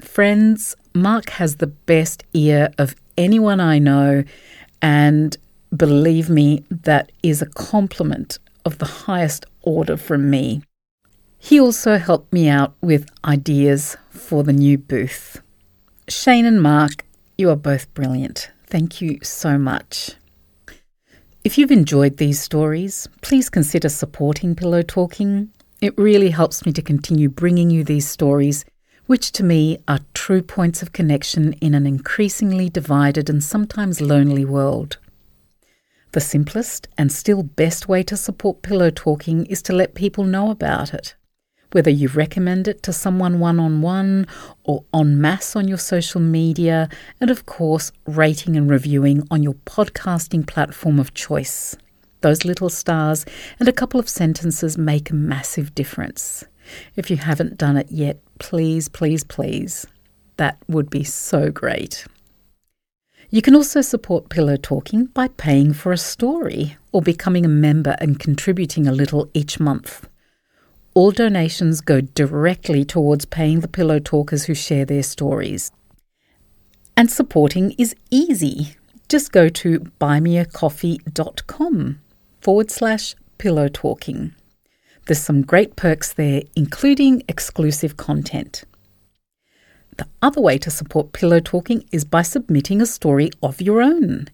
Friends, 0.00 0.76
Mark 0.94 1.30
has 1.30 1.56
the 1.56 1.66
best 1.66 2.24
ear 2.34 2.70
of 2.76 2.96
anyone 3.16 3.60
I 3.60 3.78
know, 3.78 4.24
and 4.82 5.36
believe 5.76 6.28
me, 6.28 6.64
that 6.70 7.12
is 7.22 7.42
a 7.42 7.46
compliment 7.46 8.38
of 8.68 8.78
the 8.78 8.84
highest 9.08 9.46
order 9.62 9.96
from 9.96 10.30
me. 10.30 10.62
He 11.38 11.58
also 11.58 11.96
helped 11.96 12.32
me 12.32 12.48
out 12.48 12.74
with 12.82 13.10
ideas 13.24 13.96
for 14.10 14.44
the 14.44 14.52
new 14.52 14.76
booth. 14.76 15.40
Shane 16.06 16.44
and 16.44 16.62
Mark, 16.62 17.04
you 17.36 17.48
are 17.50 17.56
both 17.56 17.92
brilliant. 17.94 18.50
Thank 18.66 19.00
you 19.00 19.18
so 19.22 19.56
much. 19.56 20.12
If 21.44 21.56
you've 21.56 21.70
enjoyed 21.70 22.18
these 22.18 22.40
stories, 22.40 23.08
please 23.22 23.48
consider 23.48 23.88
supporting 23.88 24.54
Pillow 24.54 24.82
Talking. 24.82 25.50
It 25.80 25.96
really 25.96 26.30
helps 26.30 26.66
me 26.66 26.72
to 26.72 26.82
continue 26.82 27.30
bringing 27.30 27.70
you 27.70 27.84
these 27.84 28.06
stories, 28.06 28.66
which 29.06 29.32
to 29.32 29.42
me 29.42 29.78
are 29.88 30.00
true 30.12 30.42
points 30.42 30.82
of 30.82 30.92
connection 30.92 31.54
in 31.54 31.74
an 31.74 31.86
increasingly 31.86 32.68
divided 32.68 33.30
and 33.30 33.42
sometimes 33.42 34.02
lonely 34.02 34.44
world. 34.44 34.98
The 36.12 36.20
simplest 36.20 36.88
and 36.96 37.12
still 37.12 37.42
best 37.42 37.88
way 37.88 38.02
to 38.04 38.16
support 38.16 38.62
Pillow 38.62 38.90
Talking 38.90 39.46
is 39.46 39.62
to 39.62 39.72
let 39.72 39.94
people 39.94 40.24
know 40.24 40.50
about 40.50 40.94
it 40.94 41.14
whether 41.72 41.90
you 41.90 42.08
recommend 42.08 42.66
it 42.66 42.82
to 42.82 42.92
someone 42.92 43.38
one 43.38 43.60
on 43.60 43.82
one 43.82 44.26
or 44.64 44.84
en 44.94 45.20
masse 45.20 45.54
on 45.54 45.68
your 45.68 45.78
social 45.78 46.20
media, 46.20 46.88
and 47.20 47.30
of 47.30 47.46
course, 47.46 47.92
rating 48.06 48.56
and 48.56 48.70
reviewing 48.70 49.22
on 49.30 49.42
your 49.42 49.54
podcasting 49.66 50.46
platform 50.46 50.98
of 50.98 51.14
choice. 51.14 51.76
Those 52.20 52.44
little 52.44 52.70
stars 52.70 53.24
and 53.60 53.68
a 53.68 53.72
couple 53.72 54.00
of 54.00 54.08
sentences 54.08 54.78
make 54.78 55.10
a 55.10 55.14
massive 55.14 55.74
difference. 55.74 56.44
If 56.96 57.10
you 57.10 57.16
haven't 57.16 57.58
done 57.58 57.76
it 57.76 57.90
yet, 57.90 58.18
please, 58.38 58.88
please, 58.88 59.24
please. 59.24 59.86
That 60.36 60.58
would 60.68 60.90
be 60.90 61.04
so 61.04 61.50
great. 61.50 62.06
You 63.30 63.42
can 63.42 63.54
also 63.54 63.82
support 63.82 64.30
Pillow 64.30 64.56
Talking 64.56 65.04
by 65.06 65.28
paying 65.28 65.74
for 65.74 65.92
a 65.92 65.98
story 65.98 66.78
or 66.92 67.02
becoming 67.02 67.44
a 67.44 67.48
member 67.48 67.94
and 68.00 68.18
contributing 68.18 68.86
a 68.86 68.92
little 68.92 69.28
each 69.34 69.60
month. 69.60 70.08
All 70.94 71.10
donations 71.10 71.82
go 71.82 72.00
directly 72.00 72.86
towards 72.86 73.26
paying 73.26 73.60
the 73.60 73.68
pillow 73.68 73.98
talkers 73.98 74.44
who 74.44 74.54
share 74.54 74.86
their 74.86 75.02
stories. 75.02 75.70
And 76.96 77.10
supporting 77.10 77.72
is 77.72 77.94
easy. 78.10 78.76
Just 79.10 79.30
go 79.30 79.50
to 79.50 79.80
buymeacoffee.com 80.00 82.00
forward 82.40 82.70
slash 82.70 83.14
pillow 83.36 83.68
talking. 83.68 84.34
There's 85.06 85.20
some 85.20 85.42
great 85.42 85.76
perks 85.76 86.14
there, 86.14 86.44
including 86.56 87.22
exclusive 87.28 87.98
content. 87.98 88.64
The 89.98 90.08
other 90.22 90.40
way 90.40 90.56
to 90.58 90.70
support 90.70 91.12
Pillow 91.12 91.40
Talking 91.40 91.84
is 91.90 92.04
by 92.04 92.22
submitting 92.22 92.80
a 92.80 92.86
story 92.86 93.30
of 93.42 93.60
your 93.60 93.82
own. 93.82 94.28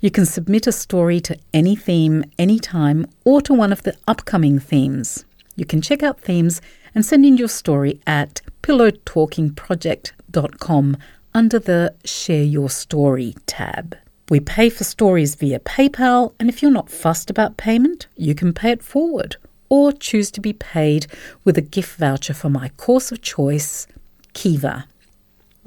You 0.00 0.12
can 0.12 0.24
submit 0.24 0.68
a 0.68 0.72
story 0.72 1.18
to 1.22 1.36
any 1.52 1.74
theme, 1.74 2.22
anytime, 2.38 3.04
or 3.24 3.42
to 3.42 3.52
one 3.52 3.72
of 3.72 3.82
the 3.82 3.96
upcoming 4.06 4.60
themes. 4.60 5.24
You 5.56 5.66
can 5.66 5.82
check 5.82 6.04
out 6.04 6.20
themes 6.20 6.62
and 6.94 7.04
send 7.04 7.26
in 7.26 7.36
your 7.36 7.48
story 7.48 8.00
at 8.06 8.40
pillowtalkingproject.com 8.62 10.96
under 11.34 11.58
the 11.58 11.94
Share 12.04 12.44
Your 12.44 12.70
Story 12.70 13.34
tab. 13.46 13.96
We 14.30 14.38
pay 14.38 14.70
for 14.70 14.84
stories 14.84 15.34
via 15.34 15.58
PayPal, 15.58 16.32
and 16.38 16.48
if 16.48 16.62
you're 16.62 16.70
not 16.70 16.90
fussed 16.90 17.28
about 17.28 17.56
payment, 17.56 18.06
you 18.14 18.36
can 18.36 18.52
pay 18.52 18.70
it 18.70 18.84
forward 18.84 19.34
or 19.68 19.90
choose 19.90 20.30
to 20.30 20.40
be 20.40 20.52
paid 20.52 21.08
with 21.42 21.58
a 21.58 21.62
gift 21.62 21.96
voucher 21.96 22.34
for 22.34 22.50
my 22.50 22.68
course 22.70 23.10
of 23.10 23.20
choice, 23.20 23.88
Kiva. 24.32 24.86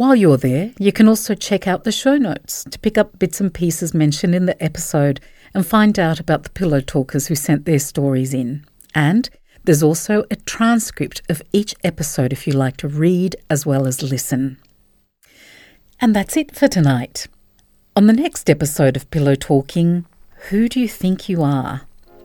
While 0.02 0.16
you're 0.16 0.38
there, 0.38 0.72
you 0.80 0.92
can 0.92 1.08
also 1.08 1.36
check 1.36 1.68
out 1.68 1.84
the 1.84 1.92
show 1.92 2.18
notes 2.18 2.64
to 2.72 2.80
pick 2.80 2.98
up 2.98 3.20
bits 3.20 3.40
and 3.40 3.54
pieces 3.54 3.94
mentioned 3.94 4.34
in 4.34 4.48
the 4.48 4.60
episode 4.64 5.20
and 5.54 5.64
find 5.64 6.00
out 6.00 6.20
about 6.20 6.42
the 6.42 6.50
pillow 6.50 6.82
talkers 6.82 7.28
who 7.28 7.36
sent 7.36 7.66
their 7.66 7.78
stories 7.78 8.34
in. 8.34 8.66
And 8.96 9.30
there's 9.64 9.84
also 9.84 10.24
a 10.32 10.38
transcript 10.38 11.22
of 11.30 11.44
each 11.54 11.76
episode 11.84 12.34
if 12.34 12.48
you 12.48 12.54
like 12.54 12.78
to 12.78 12.88
read 12.88 13.36
as 13.48 13.68
well 13.68 13.86
as 13.86 14.02
listen. 14.02 14.58
And 16.00 16.16
that's 16.16 16.36
it 16.36 16.56
for 16.56 16.68
tonight. 16.68 17.28
On 17.96 18.08
the 18.08 18.14
next 18.14 18.50
episode 18.50 18.96
of 18.96 19.12
Pillow 19.12 19.36
Talking, 19.36 20.08
who 20.50 20.68
do 20.68 20.80
you 20.80 20.88
think 20.88 21.30
you 21.30 21.44
are? 21.44 21.82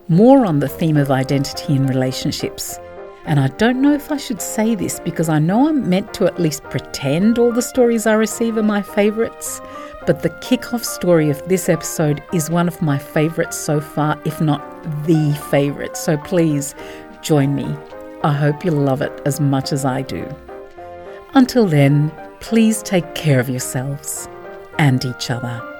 More 0.07 0.47
on 0.47 0.61
the 0.61 0.67
theme 0.67 0.97
of 0.97 1.11
identity 1.11 1.75
in 1.75 1.85
relationships. 1.85 2.79
And 3.27 3.39
I 3.39 3.47
don't 3.47 3.81
know 3.81 3.93
if 3.93 4.11
I 4.11 4.17
should 4.17 4.41
say 4.41 4.73
this 4.73 4.99
because 4.99 5.29
I 5.29 5.37
know 5.37 5.67
I'm 5.67 5.87
meant 5.87 6.13
to 6.15 6.25
at 6.25 6.39
least 6.39 6.63
pretend 6.63 7.37
all 7.37 7.51
the 7.51 7.61
stories 7.61 8.07
I 8.07 8.13
receive 8.13 8.57
are 8.57 8.63
my 8.63 8.81
favourites, 8.81 9.61
but 10.05 10.23
the 10.23 10.29
kick-off 10.41 10.83
story 10.83 11.29
of 11.29 11.45
this 11.47 11.69
episode 11.69 12.23
is 12.33 12.49
one 12.49 12.67
of 12.67 12.81
my 12.81 12.97
favourites 12.97 13.57
so 13.57 13.81
far, 13.81 14.19
if 14.25 14.39
not 14.39 14.61
the 15.05 15.33
favourite. 15.51 15.97
So 15.97 16.17
please 16.17 16.73
Join 17.21 17.55
me. 17.55 17.75
I 18.23 18.31
hope 18.31 18.63
you 18.63 18.71
love 18.71 19.01
it 19.01 19.21
as 19.25 19.41
much 19.41 19.73
as 19.73 19.83
I 19.83 20.01
do. 20.01 20.33
Until 21.33 21.65
then, 21.65 22.11
please 22.39 22.81
take 22.81 23.15
care 23.15 23.39
of 23.39 23.49
yourselves 23.49 24.29
and 24.79 25.03
each 25.03 25.29
other. 25.29 25.76